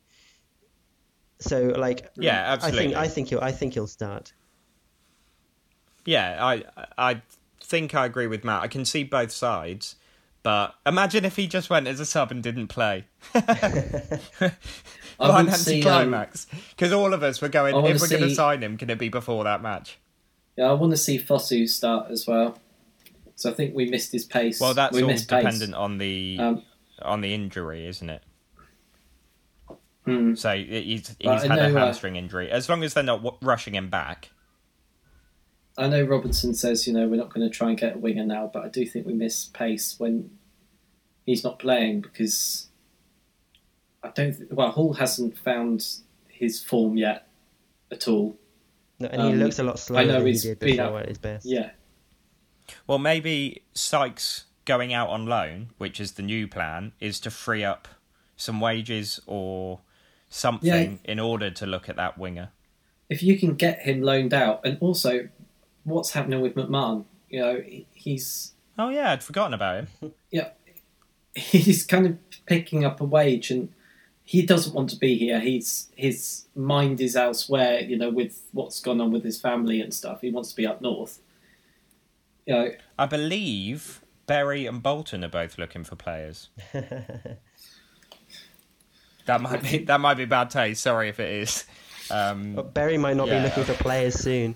So 1.39 1.67
like, 1.67 2.09
Yeah, 2.17 2.53
absolutely. 2.53 2.79
I 2.79 2.83
think 2.83 2.95
I 2.97 3.07
think 3.07 3.27
he'll 3.29 3.41
I 3.41 3.51
think 3.51 3.73
he'll 3.73 3.87
start. 3.87 4.33
Yeah, 6.05 6.37
I 6.43 6.63
I 6.97 7.21
think 7.65 7.93
I 7.95 8.05
agree 8.05 8.27
with 8.27 8.43
Matt. 8.43 8.61
I 8.63 8.67
can 8.67 8.85
see 8.85 9.03
both 9.03 9.31
sides, 9.31 9.95
but 10.43 10.75
imagine 10.85 11.25
if 11.25 11.35
he 11.35 11.47
just 11.47 11.69
went 11.69 11.87
as 11.87 11.99
a 11.99 12.05
sub 12.05 12.31
and 12.31 12.41
didn't 12.41 12.67
play. 12.67 13.05
I 13.35 13.39
What 15.17 15.45
an 15.47 15.51
see, 15.53 15.81
um, 15.83 15.87
anticlimax. 15.87 16.47
Because 16.69 16.91
all 16.91 17.13
of 17.13 17.23
us 17.23 17.41
were 17.41 17.49
going, 17.49 17.75
if 17.85 18.01
we're 18.01 18.07
going 18.09 18.21
to 18.21 18.35
sign 18.35 18.61
him, 18.61 18.77
can 18.77 18.89
it 18.89 18.99
be 18.99 19.09
before 19.09 19.43
that 19.45 19.61
match? 19.61 19.97
Yeah, 20.57 20.65
I 20.69 20.73
want 20.73 20.91
to 20.91 20.97
see 20.97 21.17
Fosu 21.19 21.67
start 21.67 22.11
as 22.11 22.27
well. 22.27 22.57
So 23.35 23.49
I 23.49 23.53
think 23.53 23.75
we 23.75 23.89
missed 23.89 24.11
his 24.11 24.23
pace. 24.25 24.59
Well, 24.61 24.73
that's 24.73 24.95
we 24.95 25.01
all 25.03 25.09
missed 25.09 25.29
pace. 25.29 25.43
dependent 25.43 25.73
on 25.75 25.97
the 25.97 26.37
Um, 26.39 26.63
on 27.01 27.21
the 27.21 27.33
injury, 27.33 27.85
isn't 27.87 28.09
it? 28.09 28.23
hmm. 30.05 30.35
So 30.35 30.55
he's, 30.55 31.15
he's 31.19 31.43
had 31.43 31.57
a 31.59 31.65
uh, 31.65 31.71
hamstring 31.71 32.15
injury. 32.15 32.49
As 32.49 32.69
long 32.69 32.83
as 32.83 32.93
they're 32.93 33.03
not 33.03 33.23
w- 33.23 33.37
rushing 33.41 33.75
him 33.75 33.89
back. 33.89 34.29
I 35.77 35.87
know 35.87 36.03
Robinson 36.03 36.53
says, 36.53 36.87
you 36.87 36.93
know, 36.93 37.07
we're 37.07 37.17
not 37.17 37.33
going 37.33 37.47
to 37.49 37.53
try 37.55 37.69
and 37.69 37.77
get 37.77 37.95
a 37.95 37.97
winger 37.97 38.25
now, 38.25 38.49
but 38.53 38.63
I 38.63 38.69
do 38.69 38.85
think 38.85 39.05
we 39.05 39.13
miss 39.13 39.45
pace 39.45 39.95
when 39.97 40.29
he's 41.25 41.43
not 41.43 41.59
playing 41.59 42.01
because 42.01 42.67
I 44.03 44.09
don't. 44.09 44.33
Th- 44.33 44.49
well, 44.51 44.71
Hall 44.71 44.93
hasn't 44.93 45.37
found 45.37 45.85
his 46.29 46.63
form 46.63 46.97
yet 46.97 47.27
at 47.91 48.07
all. 48.07 48.37
No, 48.99 49.07
and 49.07 49.21
he 49.21 49.27
Um, 49.33 49.39
looks 49.39 49.59
a 49.59 49.63
lot 49.63 49.77
slower 49.79 49.99
I 49.99 50.05
know 50.05 50.13
than 50.13 50.25
he 50.27 50.31
he's 50.31 50.43
did 50.43 50.59
been 50.59 50.77
before 50.77 50.85
out- 50.97 51.01
at 51.03 51.09
his 51.09 51.17
best. 51.17 51.45
Yeah, 51.45 51.71
Well, 52.87 52.97
maybe 52.99 53.63
Sykes 53.73 54.45
going 54.63 54.93
out 54.93 55.09
on 55.09 55.25
loan, 55.25 55.69
which 55.77 55.99
is 55.99 56.13
the 56.13 56.23
new 56.23 56.47
plan, 56.47 56.93
is 57.01 57.19
to 57.21 57.29
free 57.31 57.63
up 57.65 57.87
some 58.37 58.59
wages 58.61 59.19
or 59.27 59.81
something 60.29 60.99
in 61.03 61.19
order 61.19 61.51
to 61.51 61.65
look 61.65 61.89
at 61.89 61.97
that 61.97 62.17
winger. 62.17 62.51
if 63.07 63.21
you 63.21 63.37
can 63.37 63.53
get 63.53 63.81
him 63.83 64.01
loaned 64.01 64.33
out, 64.33 64.61
and 64.65 64.77
also 64.81 65.29
what's 65.85 66.11
happening 66.11 66.41
with 66.41 66.55
McMahon, 66.55 67.05
you 67.29 67.39
know, 67.39 67.63
he's 67.93 68.51
Oh 68.77 68.89
yeah, 68.89 69.13
I'd 69.13 69.23
forgotten 69.23 69.53
about 69.53 69.85
him. 70.01 70.13
Yeah, 70.31 70.49
he's 71.33 71.85
kind 71.85 72.05
of 72.07 72.17
picking 72.45 72.83
up 72.83 72.99
a 72.99 73.05
wage 73.05 73.49
and 73.51 73.69
he 74.23 74.41
doesn't 74.45 74.73
want 74.73 74.89
to 74.89 74.97
be 74.97 75.17
here. 75.17 75.39
He's 75.39 75.89
his 75.95 76.45
mind 76.55 76.99
is 76.99 77.15
elsewhere, 77.15 77.79
you 77.81 77.95
know, 77.97 78.09
with 78.09 78.41
what's 78.51 78.79
gone 78.81 78.99
on 78.99 79.11
with 79.11 79.23
his 79.23 79.39
family 79.39 79.79
and 79.81 79.93
stuff. 79.93 80.21
He 80.21 80.29
wants 80.31 80.49
to 80.49 80.55
be 80.57 80.65
up 80.67 80.81
north. 80.81 81.19
You 82.45 82.53
know, 82.53 82.71
I 82.99 83.05
believe 83.05 84.01
Bury 84.27 84.65
and 84.65 84.81
Bolton 84.83 85.23
are 85.23 85.29
both 85.29 85.57
looking 85.57 85.83
for 85.83 85.95
players. 85.95 86.49
that 89.25 89.41
might 89.41 89.63
be 89.63 89.79
that 89.79 89.99
might 89.99 90.15
be 90.15 90.25
bad 90.25 90.49
taste. 90.49 90.81
Sorry 90.83 91.09
if 91.09 91.19
it 91.19 91.29
is. 91.41 91.65
Um, 92.11 92.53
But 92.55 92.73
Bury 92.73 92.97
might 92.97 93.15
not 93.17 93.27
Yeah. 93.27 93.39
be 93.39 93.43
looking 93.45 93.63
for 93.63 93.73
players 93.81 94.15
soon. 94.15 94.55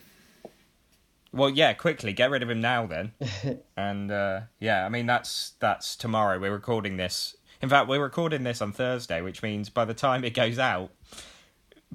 Well, 1.32 1.50
yeah, 1.50 1.74
quickly 1.74 2.14
get 2.14 2.30
rid 2.32 2.44
of 2.44 2.50
him 2.50 2.62
now 2.62 2.86
then. 2.88 3.12
and 3.78 4.12
uh, 4.12 4.42
yeah, 4.60 4.86
I 4.86 4.90
mean 4.90 5.06
that's 5.06 5.54
that's 5.60 5.96
tomorrow. 5.96 6.40
We're 6.40 6.52
recording 6.54 6.98
this. 6.98 7.36
In 7.62 7.70
fact, 7.70 7.88
we're 7.90 8.02
recording 8.02 8.44
this 8.44 8.62
on 8.62 8.72
Thursday, 8.72 9.22
which 9.22 9.44
means 9.44 9.70
by 9.70 9.84
the 9.86 9.94
time 9.94 10.24
it 10.24 10.34
goes 10.34 10.58
out, 10.58 10.92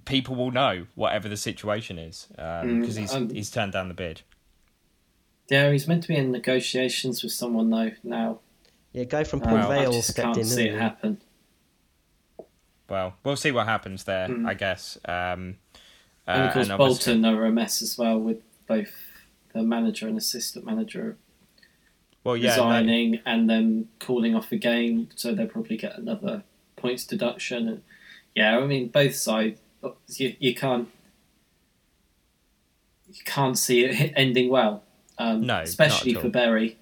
people 0.04 0.34
will 0.36 0.50
know 0.50 0.86
whatever 0.94 1.28
the 1.28 1.36
situation 1.38 1.98
is 1.98 2.26
because 2.30 2.64
Mm, 2.66 2.98
he's 2.98 3.14
um, 3.14 3.30
he's 3.30 3.50
turned 3.50 3.72
down 3.72 3.88
the 3.88 3.94
bid. 3.94 4.22
yeah, 5.48 5.70
he's 5.72 5.88
meant 5.88 6.02
to 6.02 6.08
be 6.08 6.16
in 6.16 6.30
negotiations 6.32 7.22
with 7.22 7.32
someone 7.32 7.70
though 7.70 7.92
now. 8.02 8.40
Yeah, 8.92 9.02
a 9.02 9.06
guy 9.06 9.24
from 9.24 9.42
Um, 9.42 9.48
Port 9.48 9.60
I 9.62 9.68
Vale 9.68 9.92
just 9.92 10.10
stepped 10.10 10.26
can't 10.26 10.38
in. 10.38 10.44
see 10.44 10.68
it 10.68 10.78
happen. 10.80 11.20
Well, 12.88 13.14
we'll 13.24 13.36
see 13.36 13.50
what 13.50 13.66
happens 13.66 14.04
there, 14.04 14.28
Mm. 14.28 14.46
I 14.46 14.54
guess. 14.54 14.98
Um, 15.06 15.56
uh, 16.28 16.30
and 16.30 16.42
of 16.44 16.52
course, 16.52 16.70
obviously- 16.70 17.14
Bolton 17.14 17.24
are 17.24 17.46
a 17.46 17.50
mess 17.52 17.80
as 17.82 17.96
well 17.98 18.18
with 18.18 18.42
both 18.66 18.92
the 19.54 19.62
manager 19.62 20.06
and 20.08 20.18
assistant 20.18 20.66
manager 20.66 21.16
Well, 22.24 22.36
yeah, 22.36 22.50
resigning 22.50 23.20
and 23.24 23.48
then 23.48 23.88
calling 24.00 24.34
off 24.34 24.52
a 24.52 24.56
game, 24.56 25.08
so 25.14 25.34
they'll 25.34 25.46
probably 25.46 25.76
get 25.76 25.96
another 25.96 26.42
points 26.76 27.06
deduction. 27.06 27.68
And 27.68 27.82
yeah, 28.34 28.58
I 28.58 28.66
mean, 28.66 28.88
both 28.88 29.14
sides, 29.14 29.60
you, 30.08 30.34
you 30.38 30.54
can't 30.54 30.88
you 33.12 33.22
can't 33.24 33.56
see 33.56 33.84
it 33.84 34.12
ending 34.16 34.50
well. 34.50 34.82
Um, 35.18 35.46
No, 35.46 35.60
especially 35.60 36.14
for 36.14 36.28
Bury. 36.28 36.78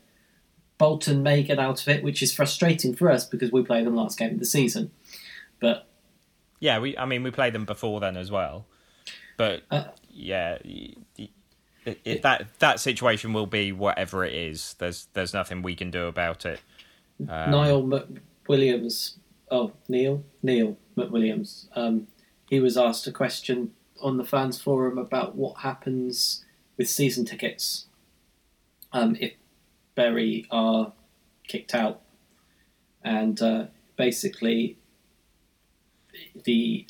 Bolton 0.79 1.23
may 1.23 1.43
get 1.43 1.59
out 1.59 1.81
of 1.83 1.89
it, 1.89 2.03
which 2.03 2.23
is 2.23 2.33
frustrating 2.35 2.95
for 2.95 3.11
us 3.11 3.25
because 3.25 3.53
we 3.53 3.63
play 3.63 3.85
them 3.85 3.95
last 3.95 4.19
game 4.19 4.33
of 4.33 4.39
the 4.41 4.47
season. 4.47 4.91
But 5.61 5.87
Yeah, 6.59 6.79
we. 6.81 6.97
I 6.97 7.05
mean, 7.05 7.23
we 7.23 7.31
played 7.31 7.53
them 7.53 7.65
before 7.67 8.01
then 8.01 8.17
as 8.17 8.31
well, 8.31 8.67
but 9.37 9.63
Uh, 9.71 9.85
yeah, 10.11 10.59
it, 11.85 12.01
it, 12.05 12.23
that 12.23 12.47
that 12.59 12.81
situation 12.81 13.33
will 13.33 13.47
be 13.47 13.73
whatever 13.73 14.25
it 14.25 14.35
is. 14.35 14.75
There's 14.79 15.09
there's 15.15 15.35
nothing 15.35 15.63
we 15.63 15.75
can 15.75 15.91
do 15.91 16.07
about 16.07 16.47
it. 16.47 16.61
Um, 17.29 17.51
Niall 17.51 17.83
McWilliams, 17.85 19.17
oh 19.51 19.73
Neil 19.89 20.25
Neil 20.43 20.77
McWilliams, 20.97 21.69
um, 21.75 22.09
he 22.49 22.61
was 22.61 22.77
asked 22.77 23.07
a 23.07 23.13
question 23.13 23.73
on 24.01 24.17
the 24.17 24.25
fans 24.25 24.61
forum 24.61 24.99
about 24.99 25.37
what 25.37 25.59
happens 25.59 26.45
with 26.77 26.89
season 26.89 27.25
tickets 27.25 27.87
um, 28.93 29.17
if 29.21 29.33
Bury 29.95 30.47
are 30.51 30.93
kicked 31.47 31.75
out, 31.75 32.01
and 33.05 33.41
uh, 33.41 33.67
basically 33.97 34.79
the 36.45 36.87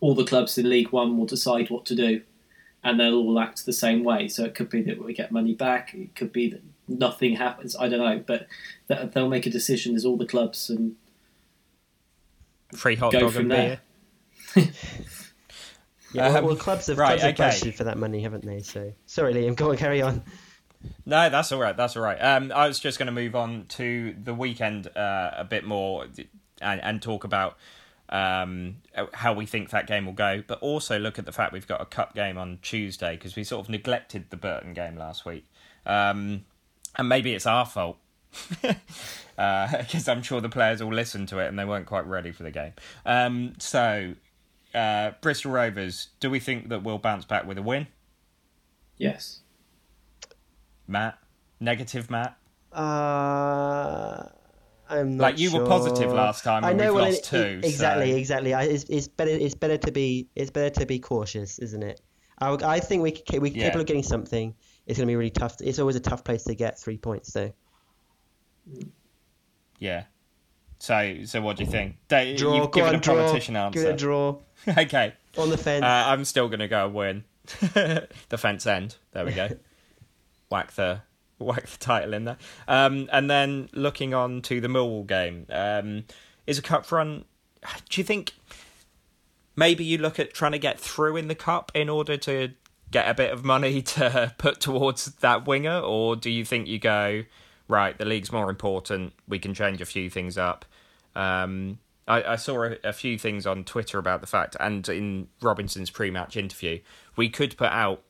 all 0.00 0.14
the 0.14 0.24
clubs 0.24 0.58
in 0.58 0.68
League 0.68 0.90
One 0.90 1.16
will 1.16 1.26
decide 1.26 1.70
what 1.70 1.86
to 1.86 1.94
do, 1.94 2.22
and 2.84 3.00
they'll 3.00 3.14
all 3.16 3.40
act 3.40 3.64
the 3.66 3.72
same 3.72 4.04
way. 4.04 4.28
So 4.28 4.44
it 4.44 4.54
could 4.54 4.68
be 4.70 4.82
that 4.82 5.02
we 5.02 5.14
get 5.14 5.32
money 5.32 5.54
back. 5.54 5.94
It 5.94 6.14
could 6.14 6.32
be 6.32 6.50
that 6.50 6.62
nothing 6.86 7.34
happens. 7.36 7.74
I 7.74 7.88
don't 7.88 7.98
know, 8.00 8.22
but 8.24 8.46
that 8.88 9.12
they'll 9.12 9.28
make 9.28 9.46
a 9.46 9.50
decision 9.50 9.96
as 9.96 10.04
all 10.04 10.16
the 10.16 10.26
clubs 10.26 10.68
and 10.70 10.94
free 12.74 12.96
hot 12.96 13.12
go 13.12 13.20
dog 13.20 13.32
from 13.32 13.42
and 13.42 13.50
there. 13.50 13.80
beer. 14.54 14.68
Yeah, 16.12 16.28
well, 16.28 16.38
Um, 16.38 16.44
well, 16.44 16.56
clubs 16.56 16.86
have, 16.86 16.96
right, 16.96 17.18
clubs 17.18 17.22
have 17.22 17.32
okay. 17.34 17.70
budgeted 17.70 17.74
for 17.74 17.84
that 17.84 17.98
money, 17.98 18.20
haven't 18.22 18.44
they? 18.46 18.60
So 18.60 18.92
sorry, 19.04 19.34
Liam. 19.34 19.56
Go 19.56 19.70
on, 19.70 19.76
carry 19.76 20.00
on. 20.00 20.22
No, 21.04 21.28
that's 21.28 21.50
all 21.50 21.58
right. 21.58 21.76
That's 21.76 21.96
all 21.96 22.04
right. 22.04 22.18
Um, 22.18 22.52
I 22.54 22.68
was 22.68 22.78
just 22.78 23.00
going 23.00 23.06
to 23.06 23.12
move 23.12 23.34
on 23.34 23.66
to 23.70 24.14
the 24.22 24.32
weekend 24.32 24.86
uh, 24.96 25.32
a 25.36 25.44
bit 25.44 25.64
more 25.64 26.06
and, 26.62 26.80
and 26.82 27.02
talk 27.02 27.24
about 27.24 27.56
um, 28.08 28.76
how 29.12 29.32
we 29.32 29.46
think 29.46 29.70
that 29.70 29.86
game 29.86 30.06
will 30.06 30.12
go, 30.12 30.42
but 30.46 30.58
also 30.60 30.98
look 30.98 31.18
at 31.18 31.26
the 31.26 31.32
fact 31.32 31.52
we've 31.52 31.66
got 31.66 31.80
a 31.80 31.86
cup 31.86 32.14
game 32.14 32.36
on 32.36 32.58
Tuesday 32.62 33.16
because 33.16 33.36
we 33.36 33.44
sort 33.44 33.64
of 33.64 33.70
neglected 33.70 34.26
the 34.30 34.36
Burton 34.36 34.74
game 34.74 34.96
last 34.96 35.24
week, 35.24 35.46
um, 35.86 36.44
and 36.96 37.08
maybe 37.08 37.34
it's 37.34 37.46
our 37.46 37.66
fault 37.66 37.96
because 39.36 40.08
I'm 40.08 40.22
sure 40.22 40.40
the 40.40 40.48
players 40.48 40.80
all 40.80 40.92
listened 40.92 41.28
to 41.28 41.38
it 41.38 41.48
and 41.48 41.58
they 41.58 41.64
weren't 41.64 41.86
quite 41.86 42.06
ready 42.06 42.32
for 42.32 42.42
the 42.42 42.50
game. 42.50 42.72
Um, 43.06 43.54
so, 43.58 44.14
uh, 44.74 45.12
Bristol 45.20 45.52
Rovers, 45.52 46.08
do 46.20 46.30
we 46.30 46.40
think 46.40 46.68
that 46.68 46.82
we'll 46.82 46.98
bounce 46.98 47.24
back 47.24 47.46
with 47.46 47.58
a 47.58 47.62
win, 47.62 47.86
yes, 48.96 49.40
Matt? 50.86 51.18
Negative, 51.60 52.10
Matt. 52.10 52.36
Uh, 52.72 54.26
I'm 54.94 55.18
Like, 55.18 55.38
you 55.38 55.52
were 55.52 55.66
positive 55.66 56.12
last 56.12 56.44
time 56.44 56.64
I 56.64 56.72
know. 56.72 56.86
we've 56.86 56.94
well, 56.94 57.04
lost 57.06 57.32
it- 57.32 57.36
it- 57.36 57.60
two, 57.60 57.66
Exactly, 57.66 58.12
so- 58.12 58.16
exactly. 58.18 58.54
I, 58.54 58.62
it's, 58.64 58.84
it's 58.84 59.08
better. 59.08 59.30
It's 59.30 59.54
better 59.54 59.76
to 59.78 59.92
be. 59.92 60.28
It's 60.34 60.50
better 60.50 60.70
to 60.80 60.86
be 60.86 60.98
cautious, 60.98 61.58
isn't 61.58 61.82
it? 61.82 62.00
I, 62.38 62.52
I 62.62 62.80
think 62.80 63.02
we 63.02 63.38
we 63.38 63.50
Yeah. 63.50 63.64
capable 63.64 63.80
of 63.82 63.86
getting 63.86 64.02
something. 64.02 64.54
It's 64.86 64.98
going 64.98 65.06
to 65.06 65.10
be 65.10 65.16
really 65.16 65.30
tough. 65.30 65.56
It's 65.60 65.78
always 65.78 65.96
a 65.96 66.00
tough 66.00 66.24
place 66.24 66.44
to 66.44 66.54
get 66.54 66.78
three 66.78 66.98
points, 66.98 67.32
though. 67.32 67.52
Yeah. 69.78 70.04
So, 70.78 71.20
so 71.24 71.40
what 71.40 71.56
do 71.56 71.64
you 71.64 71.70
think? 71.70 71.96
Draw. 72.08 72.22
You've 72.56 72.72
given 72.72 72.88
on, 72.90 72.94
a 72.96 73.00
draw. 73.00 73.14
politician 73.14 73.54
Give 73.72 73.84
it 73.84 73.90
a 73.94 73.96
draw 73.96 74.38
okay. 74.68 75.14
on 75.38 75.48
the 75.50 75.56
fence. 75.56 75.82
Uh, 75.84 75.86
I'm 75.86 76.24
still 76.24 76.48
going 76.48 76.60
to 76.60 76.68
go 76.68 76.88
win. 76.88 77.24
the 77.74 78.38
fence 78.38 78.66
end. 78.66 78.96
There 79.12 79.24
we 79.24 79.32
go. 79.32 79.48
whack 80.50 80.72
the 80.72 81.00
whack 81.38 81.66
the 81.66 81.78
title 81.78 82.14
in 82.14 82.24
there. 82.24 82.38
Um, 82.68 83.08
and 83.12 83.30
then 83.30 83.68
looking 83.72 84.14
on 84.14 84.42
to 84.42 84.60
the 84.60 84.68
Millwall 84.68 85.06
game, 85.06 85.46
um, 85.50 86.04
is 86.46 86.58
a 86.58 86.62
cup 86.62 86.90
run. 86.92 87.24
Do 87.88 88.00
you 88.00 88.04
think 88.04 88.32
maybe 89.56 89.84
you 89.84 89.98
look 89.98 90.18
at 90.18 90.34
trying 90.34 90.52
to 90.52 90.58
get 90.58 90.78
through 90.78 91.16
in 91.16 91.28
the 91.28 91.34
cup 91.34 91.72
in 91.74 91.88
order 91.88 92.16
to 92.18 92.50
get 92.90 93.08
a 93.08 93.14
bit 93.14 93.32
of 93.32 93.44
money 93.44 93.82
to 93.96 94.34
put 94.38 94.60
towards 94.60 95.06
that 95.06 95.46
winger, 95.46 95.78
or 95.78 96.16
do 96.16 96.30
you 96.30 96.44
think 96.44 96.68
you 96.68 96.78
go 96.78 97.24
right? 97.68 97.96
The 97.96 98.04
league's 98.04 98.32
more 98.32 98.50
important. 98.50 99.12
We 99.28 99.38
can 99.38 99.54
change 99.54 99.80
a 99.80 99.86
few 99.86 100.10
things 100.10 100.36
up. 100.36 100.64
Um, 101.14 101.78
I, 102.06 102.22
I 102.22 102.36
saw 102.36 102.64
a, 102.64 102.76
a 102.84 102.92
few 102.92 103.18
things 103.18 103.46
on 103.46 103.64
Twitter 103.64 103.98
about 103.98 104.20
the 104.20 104.26
fact, 104.26 104.56
and 104.60 104.86
in 104.88 105.28
Robinson's 105.40 105.90
pre-match 105.90 106.36
interview, 106.36 106.80
we 107.16 107.28
could 107.28 107.56
put 107.56 107.70
out 107.70 108.02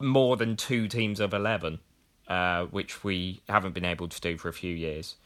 more 0.00 0.36
than 0.36 0.56
two 0.56 0.86
teams 0.86 1.18
of 1.18 1.34
eleven, 1.34 1.80
uh, 2.28 2.66
which 2.66 3.02
we 3.02 3.40
haven't 3.48 3.72
been 3.74 3.84
able 3.84 4.08
to 4.08 4.20
do 4.20 4.36
for 4.36 4.48
a 4.48 4.52
few 4.52 4.74
years. 4.74 5.16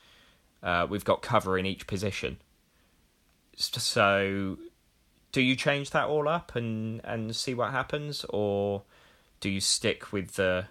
Uh, 0.62 0.86
we've 0.88 1.04
got 1.04 1.20
cover 1.22 1.58
in 1.58 1.66
each 1.66 1.86
position. 1.86 2.38
So, 3.56 4.58
do 5.32 5.40
you 5.40 5.56
change 5.56 5.90
that 5.90 6.06
all 6.06 6.28
up 6.28 6.54
and, 6.56 7.00
and 7.04 7.34
see 7.36 7.54
what 7.54 7.70
happens, 7.70 8.24
or 8.28 8.82
do 9.40 9.48
you 9.50 9.60
stick 9.60 10.12
with 10.12 10.32
the 10.32 10.66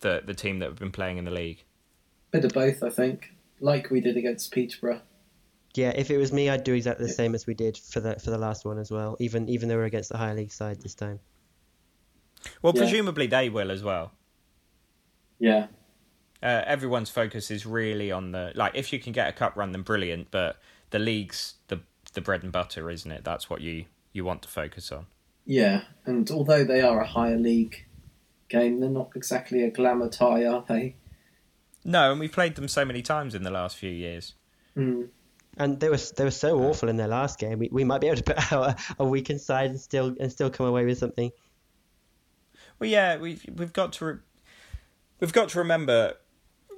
the 0.00 0.22
the 0.24 0.34
team 0.34 0.58
that 0.58 0.66
have 0.68 0.78
been 0.78 0.90
playing 0.92 1.18
in 1.18 1.24
the 1.24 1.30
league? 1.30 1.64
bit 2.30 2.44
of 2.44 2.52
both. 2.52 2.82
I 2.82 2.88
think, 2.90 3.34
like 3.60 3.90
we 3.90 4.00
did 4.00 4.16
against 4.16 4.52
Peterborough. 4.52 5.02
yeah, 5.74 5.92
if 5.94 6.10
it 6.10 6.16
was 6.16 6.32
me, 6.32 6.48
I'd 6.48 6.64
do 6.64 6.72
exactly 6.74 7.06
the 7.06 7.12
same 7.12 7.34
as 7.34 7.46
we 7.46 7.54
did 7.54 7.76
for 7.76 8.00
the 8.00 8.14
for 8.18 8.30
the 8.30 8.38
last 8.38 8.64
one 8.64 8.78
as 8.78 8.90
well. 8.90 9.16
Even 9.20 9.48
even 9.48 9.68
though 9.68 9.76
we're 9.76 9.84
against 9.84 10.10
the 10.10 10.16
higher 10.18 10.34
league 10.34 10.52
side 10.52 10.80
this 10.80 10.94
time. 10.94 11.20
Well, 12.62 12.72
Yeah. 12.74 12.82
presumably 12.82 13.26
they 13.26 13.48
will 13.50 13.70
as 13.70 13.82
well. 13.84 14.12
Yeah, 15.42 15.66
uh, 16.42 16.62
everyone's 16.66 17.10
focus 17.10 17.50
is 17.50 17.66
really 17.66 18.10
on 18.12 18.32
the 18.32 18.52
like 18.54 18.72
if 18.74 18.92
you 18.92 18.98
can 18.98 19.12
get 19.12 19.28
a 19.28 19.32
cup 19.32 19.56
run 19.56 19.72
then 19.72 19.82
brilliant 19.82 20.30
but 20.30 20.56
the 20.90 20.98
league's 20.98 21.54
the 21.68 21.80
the 22.14 22.20
bread 22.20 22.42
and 22.42 22.52
butter 22.52 22.90
isn't 22.90 23.10
it 23.10 23.24
that's 23.24 23.50
what 23.50 23.60
you 23.60 23.84
you 24.12 24.24
want 24.24 24.42
to 24.42 24.48
focus 24.48 24.92
on 24.92 25.06
yeah. 25.44 25.82
And 26.06 26.30
although 26.30 26.62
they 26.62 26.82
are 26.82 27.00
a 27.00 27.06
higher 27.06 27.36
league 27.36 27.84
game, 28.48 28.78
they're 28.78 28.88
not 28.88 29.10
exactly 29.16 29.64
a 29.64 29.70
glamour 29.70 30.08
tie, 30.08 30.44
are 30.46 30.64
they? 30.68 30.94
no 31.84 32.12
and 32.12 32.20
we've 32.20 32.30
played 32.30 32.54
them 32.54 32.68
so 32.68 32.84
many 32.84 33.02
times 33.02 33.34
in 33.34 33.42
the 33.42 33.50
last 33.50 33.76
few 33.76 33.90
years 33.90 34.34
Mm. 34.76 35.08
And 35.58 35.80
they 35.80 35.88
were 35.88 35.98
they 36.16 36.24
were 36.24 36.30
so 36.30 36.58
awful 36.60 36.88
in 36.88 36.96
their 36.96 37.08
last 37.08 37.38
game. 37.38 37.58
We, 37.58 37.68
we 37.70 37.84
might 37.84 38.00
be 38.00 38.06
able 38.06 38.22
to 38.22 38.22
put 38.22 38.52
out 38.52 38.68
a, 38.70 39.02
a 39.02 39.04
weakened 39.04 39.40
side 39.40 39.70
and 39.70 39.80
still 39.80 40.14
and 40.18 40.30
still 40.32 40.48
come 40.48 40.66
away 40.66 40.86
with 40.86 40.98
something. 40.98 41.30
well 42.78 42.88
yeah 42.88 43.16
we've 43.18 43.44
we've 43.56 43.72
got 43.72 43.92
to 43.94 44.04
re- 44.04 44.18
we've 45.22 45.32
got 45.32 45.48
to 45.50 45.58
remember 45.58 46.14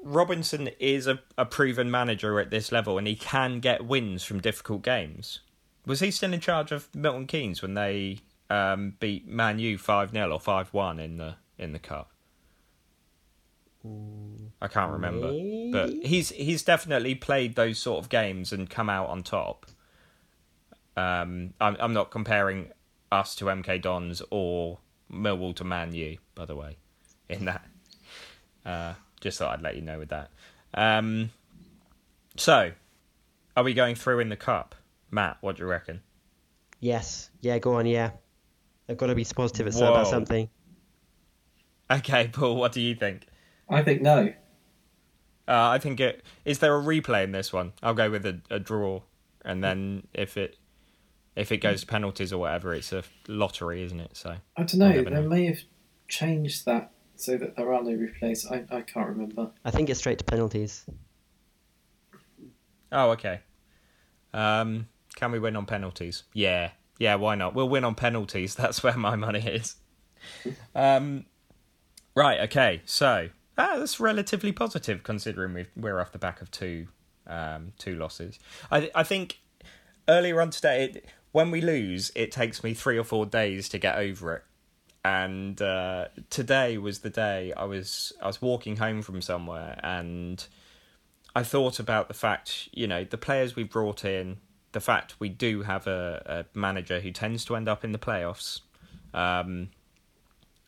Robinson 0.04 0.68
is 0.78 1.08
a, 1.08 1.18
a 1.36 1.46
proven 1.46 1.90
manager 1.90 2.38
at 2.38 2.50
this 2.50 2.70
level 2.70 2.98
and 2.98 3.06
he 3.06 3.16
can 3.16 3.58
get 3.58 3.84
wins 3.84 4.22
from 4.22 4.40
difficult 4.40 4.82
games 4.82 5.40
was 5.86 6.00
he 6.00 6.10
still 6.10 6.32
in 6.32 6.40
charge 6.40 6.70
of 6.70 6.94
Milton 6.94 7.26
Keynes 7.26 7.62
when 7.62 7.74
they 7.74 8.18
um, 8.50 8.94
beat 9.00 9.26
Man 9.26 9.58
U 9.58 9.78
five 9.78 10.12
0 10.12 10.30
or 10.30 10.40
five 10.40 10.72
one 10.72 11.00
in 11.00 11.16
the 11.16 11.36
in 11.58 11.72
the 11.72 11.78
cup. 11.78 12.10
I 14.62 14.68
can't 14.68 14.92
remember, 14.92 15.30
but 15.70 15.90
he's 16.06 16.30
he's 16.30 16.62
definitely 16.62 17.14
played 17.14 17.54
those 17.54 17.78
sort 17.78 18.02
of 18.02 18.08
games 18.08 18.50
and 18.50 18.70
come 18.70 18.88
out 18.88 19.10
on 19.10 19.22
top. 19.22 19.66
Um, 20.96 21.52
I'm 21.60 21.76
I'm 21.78 21.92
not 21.92 22.10
comparing 22.10 22.70
us 23.12 23.34
to 23.36 23.46
MK 23.46 23.82
Dons 23.82 24.22
or 24.30 24.78
Millwall 25.12 25.54
to 25.56 25.64
Man 25.64 25.92
U, 25.94 26.16
by 26.34 26.46
the 26.46 26.56
way, 26.56 26.78
in 27.28 27.44
that. 27.44 27.66
Uh, 28.64 28.94
just 29.20 29.38
thought 29.38 29.54
I'd 29.54 29.62
let 29.62 29.76
you 29.76 29.82
know 29.82 29.98
with 29.98 30.10
that. 30.10 30.30
Um, 30.74 31.30
so, 32.36 32.72
are 33.56 33.64
we 33.64 33.74
going 33.74 33.94
through 33.94 34.20
in 34.20 34.28
the 34.28 34.36
cup, 34.36 34.74
Matt? 35.10 35.38
What 35.40 35.56
do 35.56 35.62
you 35.62 35.68
reckon? 35.68 36.00
Yes. 36.80 37.30
Yeah. 37.40 37.58
Go 37.58 37.74
on. 37.74 37.86
Yeah. 37.86 38.10
I've 38.88 38.96
got 38.98 39.06
to 39.06 39.14
be 39.14 39.24
positive 39.24 39.66
at 39.66 39.76
about 39.76 40.08
something. 40.08 40.48
Okay, 41.90 42.28
Paul. 42.28 42.56
What 42.56 42.72
do 42.72 42.80
you 42.80 42.94
think? 42.94 43.26
I 43.68 43.82
think 43.82 44.02
no. 44.02 44.32
Uh, 45.46 45.68
I 45.68 45.78
think 45.78 46.00
it 46.00 46.22
is 46.44 46.58
there 46.58 46.76
a 46.76 46.82
replay 46.82 47.24
in 47.24 47.32
this 47.32 47.52
one. 47.52 47.72
I'll 47.82 47.94
go 47.94 48.10
with 48.10 48.24
a, 48.26 48.40
a 48.50 48.58
draw, 48.58 49.02
and 49.44 49.62
then 49.62 50.06
if 50.14 50.36
it 50.36 50.56
if 51.36 51.52
it 51.52 51.58
goes 51.58 51.82
to 51.82 51.86
penalties 51.86 52.32
or 52.32 52.38
whatever, 52.38 52.74
it's 52.74 52.92
a 52.92 53.04
lottery, 53.28 53.82
isn't 53.82 54.00
it? 54.00 54.16
So 54.16 54.36
I 54.56 54.62
don't 54.62 54.74
know. 54.76 54.86
I'll 54.88 55.04
They 55.04 55.10
know. 55.10 55.28
may 55.28 55.46
have 55.46 55.60
changed 56.08 56.64
that 56.66 56.92
so 57.16 57.36
that 57.36 57.56
there 57.56 57.72
are 57.72 57.82
no 57.82 57.90
replays. 57.90 58.50
I, 58.50 58.64
I 58.74 58.80
can't 58.82 59.08
remember. 59.08 59.50
I 59.64 59.70
think 59.70 59.90
it's 59.90 60.00
straight 60.00 60.18
to 60.18 60.24
penalties. 60.24 60.84
oh, 62.92 63.10
okay. 63.10 63.40
Um, 64.32 64.88
can 65.14 65.30
we 65.30 65.38
win 65.38 65.56
on 65.56 65.66
penalties? 65.66 66.24
Yeah, 66.32 66.70
yeah. 66.98 67.14
Why 67.16 67.34
not? 67.34 67.54
We'll 67.54 67.68
win 67.68 67.84
on 67.84 67.94
penalties. 67.94 68.54
That's 68.56 68.82
where 68.82 68.96
my 68.96 69.16
money 69.16 69.40
is. 69.40 69.76
Um, 70.74 71.26
right. 72.14 72.40
Okay. 72.40 72.80
So 72.86 73.28
ah, 73.58 73.76
that's 73.76 74.00
relatively 74.00 74.52
positive 74.52 75.02
considering 75.02 75.52
we've, 75.52 75.70
we're 75.76 76.00
off 76.00 76.12
the 76.12 76.18
back 76.18 76.40
of 76.40 76.50
two 76.50 76.88
um, 77.26 77.72
two 77.78 77.94
losses. 77.94 78.38
I 78.70 78.90
I 78.94 79.02
think 79.02 79.40
earlier 80.08 80.40
on 80.40 80.48
today, 80.48 80.84
it, 80.84 81.04
when 81.32 81.50
we 81.50 81.60
lose, 81.60 82.10
it 82.14 82.32
takes 82.32 82.64
me 82.64 82.74
three 82.74 82.98
or 82.98 83.04
four 83.04 83.26
days 83.26 83.68
to 83.70 83.78
get 83.78 83.96
over 83.96 84.34
it. 84.36 84.44
And 85.04 85.60
uh, 85.60 86.06
today 86.30 86.78
was 86.78 87.00
the 87.00 87.10
day 87.10 87.52
I 87.54 87.64
was 87.64 88.12
I 88.22 88.26
was 88.26 88.40
walking 88.40 88.76
home 88.76 89.02
from 89.02 89.20
somewhere, 89.20 89.78
and 89.82 90.44
I 91.36 91.42
thought 91.42 91.78
about 91.78 92.08
the 92.08 92.14
fact, 92.14 92.70
you 92.72 92.86
know, 92.86 93.04
the 93.04 93.18
players 93.18 93.54
we 93.54 93.64
brought 93.64 94.04
in, 94.04 94.38
the 94.72 94.80
fact 94.80 95.16
we 95.18 95.28
do 95.28 95.62
have 95.62 95.86
a, 95.86 96.46
a 96.54 96.58
manager 96.58 97.00
who 97.00 97.10
tends 97.10 97.44
to 97.46 97.56
end 97.56 97.68
up 97.68 97.84
in 97.84 97.92
the 97.92 97.98
playoffs, 97.98 98.60
um, 99.12 99.68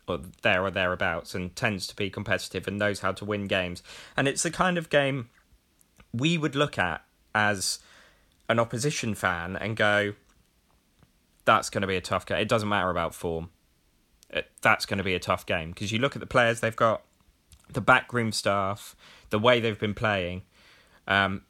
or 0.07 0.19
there 0.43 0.63
or 0.63 0.69
thereabouts, 0.69 1.33
and 1.33 1.55
tends 1.55 1.87
to 1.87 1.95
be 1.95 2.11
competitive 2.11 2.67
and 2.67 2.77
knows 2.77 2.99
how 2.99 3.11
to 3.13 3.25
win 3.25 3.47
games. 3.47 3.81
And 4.15 4.27
it's 4.27 4.43
the 4.43 4.51
kind 4.51 4.77
of 4.77 4.91
game 4.91 5.29
we 6.13 6.37
would 6.37 6.55
look 6.55 6.77
at 6.77 7.03
as 7.33 7.79
an 8.49 8.59
opposition 8.59 9.15
fan 9.15 9.55
and 9.55 9.75
go, 9.75 10.13
that's 11.43 11.69
going 11.69 11.81
to 11.81 11.87
be 11.87 11.95
a 11.95 12.01
tough 12.01 12.25
game. 12.25 12.37
It 12.37 12.47
doesn't 12.47 12.69
matter 12.69 12.89
about 12.89 13.15
form. 13.15 13.49
It, 14.29 14.49
that's 14.61 14.85
going 14.85 14.97
to 14.97 15.03
be 15.03 15.15
a 15.15 15.19
tough 15.19 15.45
game 15.45 15.71
because 15.71 15.91
you 15.91 15.99
look 15.99 16.15
at 16.15 16.19
the 16.19 16.27
players 16.27 16.59
they've 16.59 16.75
got, 16.75 17.01
the 17.71 17.81
backroom 17.81 18.31
staff, 18.31 18.95
the 19.29 19.39
way 19.39 19.59
they've 19.59 19.79
been 19.79 19.93
playing, 19.93 20.43
um, 21.07 21.43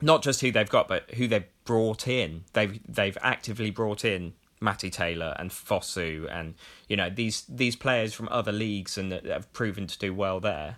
not 0.00 0.22
just 0.22 0.40
who 0.40 0.52
they've 0.52 0.68
got, 0.68 0.88
but 0.88 1.10
who 1.12 1.26
they've 1.26 1.46
brought 1.64 2.06
in. 2.06 2.44
They've 2.52 2.78
they've 2.86 3.16
actively 3.22 3.70
brought 3.70 4.04
in 4.04 4.34
Matty 4.60 4.90
Taylor 4.90 5.34
and 5.38 5.50
Fosu, 5.50 6.28
and 6.30 6.54
you 6.88 6.96
know 6.96 7.10
these 7.10 7.44
these 7.48 7.76
players 7.76 8.12
from 8.12 8.28
other 8.30 8.52
leagues 8.52 8.98
and 8.98 9.10
that 9.12 9.24
have 9.26 9.52
proven 9.52 9.86
to 9.86 9.98
do 9.98 10.12
well 10.12 10.40
there. 10.40 10.76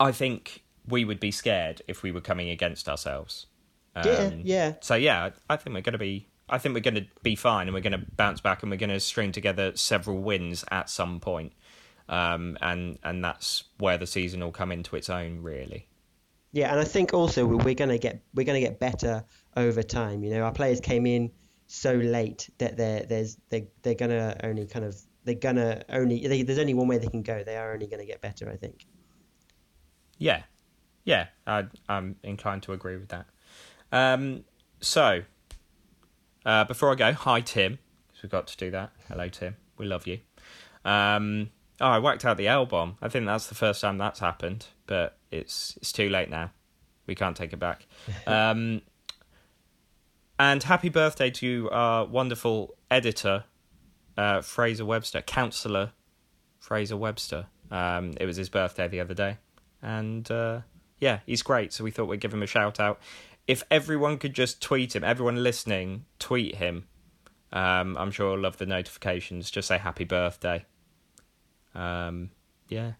I 0.00 0.12
think 0.12 0.62
we 0.86 1.04
would 1.04 1.20
be 1.20 1.30
scared 1.30 1.82
if 1.88 2.02
we 2.02 2.12
were 2.12 2.20
coming 2.20 2.48
against 2.50 2.88
ourselves. 2.88 3.46
Yeah. 3.96 4.12
Um, 4.12 4.40
Yeah. 4.44 4.74
So 4.80 4.94
yeah, 4.94 5.30
I 5.50 5.56
think 5.56 5.74
we're 5.74 5.82
going 5.82 5.92
to 5.92 5.98
be. 5.98 6.28
I 6.50 6.58
think 6.58 6.74
we're 6.74 6.80
going 6.80 6.94
to 6.94 7.06
be 7.22 7.36
fine, 7.36 7.66
and 7.68 7.74
we're 7.74 7.80
going 7.80 7.92
to 7.98 8.06
bounce 8.16 8.40
back, 8.40 8.62
and 8.62 8.70
we're 8.70 8.76
going 8.78 8.90
to 8.90 9.00
string 9.00 9.32
together 9.32 9.72
several 9.76 10.18
wins 10.18 10.64
at 10.70 10.88
some 10.90 11.20
point. 11.20 11.52
Um, 12.08 12.56
and 12.62 12.98
and 13.02 13.22
that's 13.22 13.64
where 13.78 13.98
the 13.98 14.06
season 14.06 14.40
will 14.40 14.50
come 14.50 14.72
into 14.72 14.96
its 14.96 15.10
own, 15.10 15.42
really. 15.42 15.88
Yeah, 16.52 16.70
and 16.70 16.80
I 16.80 16.84
think 16.84 17.12
also 17.12 17.44
we- 17.44 17.56
we're 17.56 17.74
gonna 17.74 17.98
get 17.98 18.22
we're 18.34 18.46
gonna 18.46 18.60
get 18.60 18.80
better 18.80 19.24
over 19.56 19.82
time. 19.82 20.24
You 20.24 20.30
know, 20.30 20.42
our 20.42 20.52
players 20.52 20.80
came 20.80 21.04
in 21.04 21.30
so 21.66 21.92
late 21.92 22.48
that 22.56 22.78
they're 22.78 23.02
there's 23.02 23.36
they 23.50 23.68
they're 23.82 23.94
gonna 23.94 24.34
only 24.42 24.64
kind 24.64 24.86
of 24.86 24.96
they're 25.24 25.34
gonna 25.34 25.82
only 25.90 26.26
they, 26.26 26.42
there's 26.42 26.58
only 26.58 26.72
one 26.72 26.88
way 26.88 26.96
they 26.96 27.08
can 27.08 27.22
go. 27.22 27.44
They 27.44 27.58
are 27.58 27.74
only 27.74 27.86
gonna 27.86 28.06
get 28.06 28.22
better, 28.22 28.48
I 28.48 28.56
think. 28.56 28.86
Yeah, 30.16 30.44
yeah, 31.04 31.26
I, 31.46 31.66
I'm 31.90 32.16
inclined 32.22 32.62
to 32.64 32.72
agree 32.72 32.96
with 32.96 33.10
that. 33.10 33.26
Um, 33.92 34.44
so, 34.80 35.22
uh, 36.48 36.64
before 36.64 36.90
I 36.90 36.94
go, 36.94 37.12
hi 37.12 37.42
Tim, 37.42 37.78
because 38.06 38.22
we've 38.22 38.32
got 38.32 38.46
to 38.46 38.56
do 38.56 38.70
that. 38.70 38.90
Hello 39.08 39.28
Tim, 39.28 39.56
we 39.76 39.84
love 39.84 40.06
you. 40.06 40.20
Um, 40.82 41.50
oh, 41.78 41.88
I 41.88 41.98
whacked 41.98 42.24
out 42.24 42.38
the 42.38 42.48
L 42.48 42.64
bomb. 42.64 42.96
I 43.02 43.08
think 43.08 43.26
that's 43.26 43.48
the 43.48 43.54
first 43.54 43.82
time 43.82 43.98
that's 43.98 44.20
happened, 44.20 44.66
but 44.86 45.18
it's 45.30 45.76
it's 45.76 45.92
too 45.92 46.08
late 46.08 46.30
now. 46.30 46.50
We 47.06 47.14
can't 47.14 47.36
take 47.36 47.52
it 47.52 47.58
back. 47.58 47.86
Um, 48.26 48.80
and 50.40 50.62
happy 50.62 50.88
birthday 50.88 51.30
to 51.32 51.68
our 51.72 52.06
wonderful 52.06 52.76
editor, 52.90 53.44
uh, 54.16 54.40
Fraser 54.40 54.84
Webster, 54.84 55.20
counselor 55.20 55.90
Fraser 56.60 56.96
Webster. 56.96 57.46
Um, 57.72 58.14
it 58.20 58.24
was 58.24 58.36
his 58.36 58.48
birthday 58.48 58.88
the 58.88 59.00
other 59.00 59.14
day, 59.14 59.36
and 59.82 60.30
uh, 60.30 60.60
yeah, 60.98 61.20
he's 61.26 61.42
great. 61.42 61.72
So 61.72 61.84
we 61.84 61.90
thought 61.90 62.06
we'd 62.06 62.20
give 62.20 62.32
him 62.32 62.42
a 62.42 62.46
shout 62.46 62.80
out. 62.80 63.00
If 63.48 63.64
everyone 63.70 64.18
could 64.18 64.34
just 64.34 64.62
tweet 64.62 64.94
him, 64.94 65.02
everyone 65.02 65.42
listening, 65.42 66.04
tweet 66.18 66.56
him. 66.56 66.86
Um, 67.52 67.96
I'm 67.96 68.10
sure 68.10 68.32
he'll 68.32 68.42
love 68.42 68.58
the 68.58 68.66
notifications. 68.66 69.50
Just 69.50 69.68
say 69.68 69.78
happy 69.78 70.04
birthday. 70.04 70.66
Um, 71.74 72.30
yeah, 72.68 72.92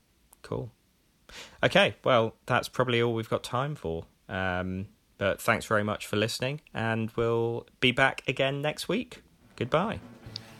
cool. 0.43 0.73
Okay, 1.63 1.97
well, 2.03 2.35
that's 2.47 2.69
probably 2.69 3.03
all 3.03 3.13
we've 3.13 3.29
got 3.29 3.45
time 3.45 3.75
for. 3.75 4.07
Um, 4.29 4.87
but 5.19 5.41
thanks 5.41 5.67
very 5.67 5.85
much 5.85 6.07
for 6.07 6.17
listening, 6.17 6.61
and 6.73 7.11
we'll 7.17 7.67
be 7.81 7.93
back 7.93 8.23
again 8.27 8.63
next 8.63 8.89
week. 8.89 9.23
Goodbye. 9.57 10.01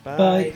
Bye. 0.03 0.53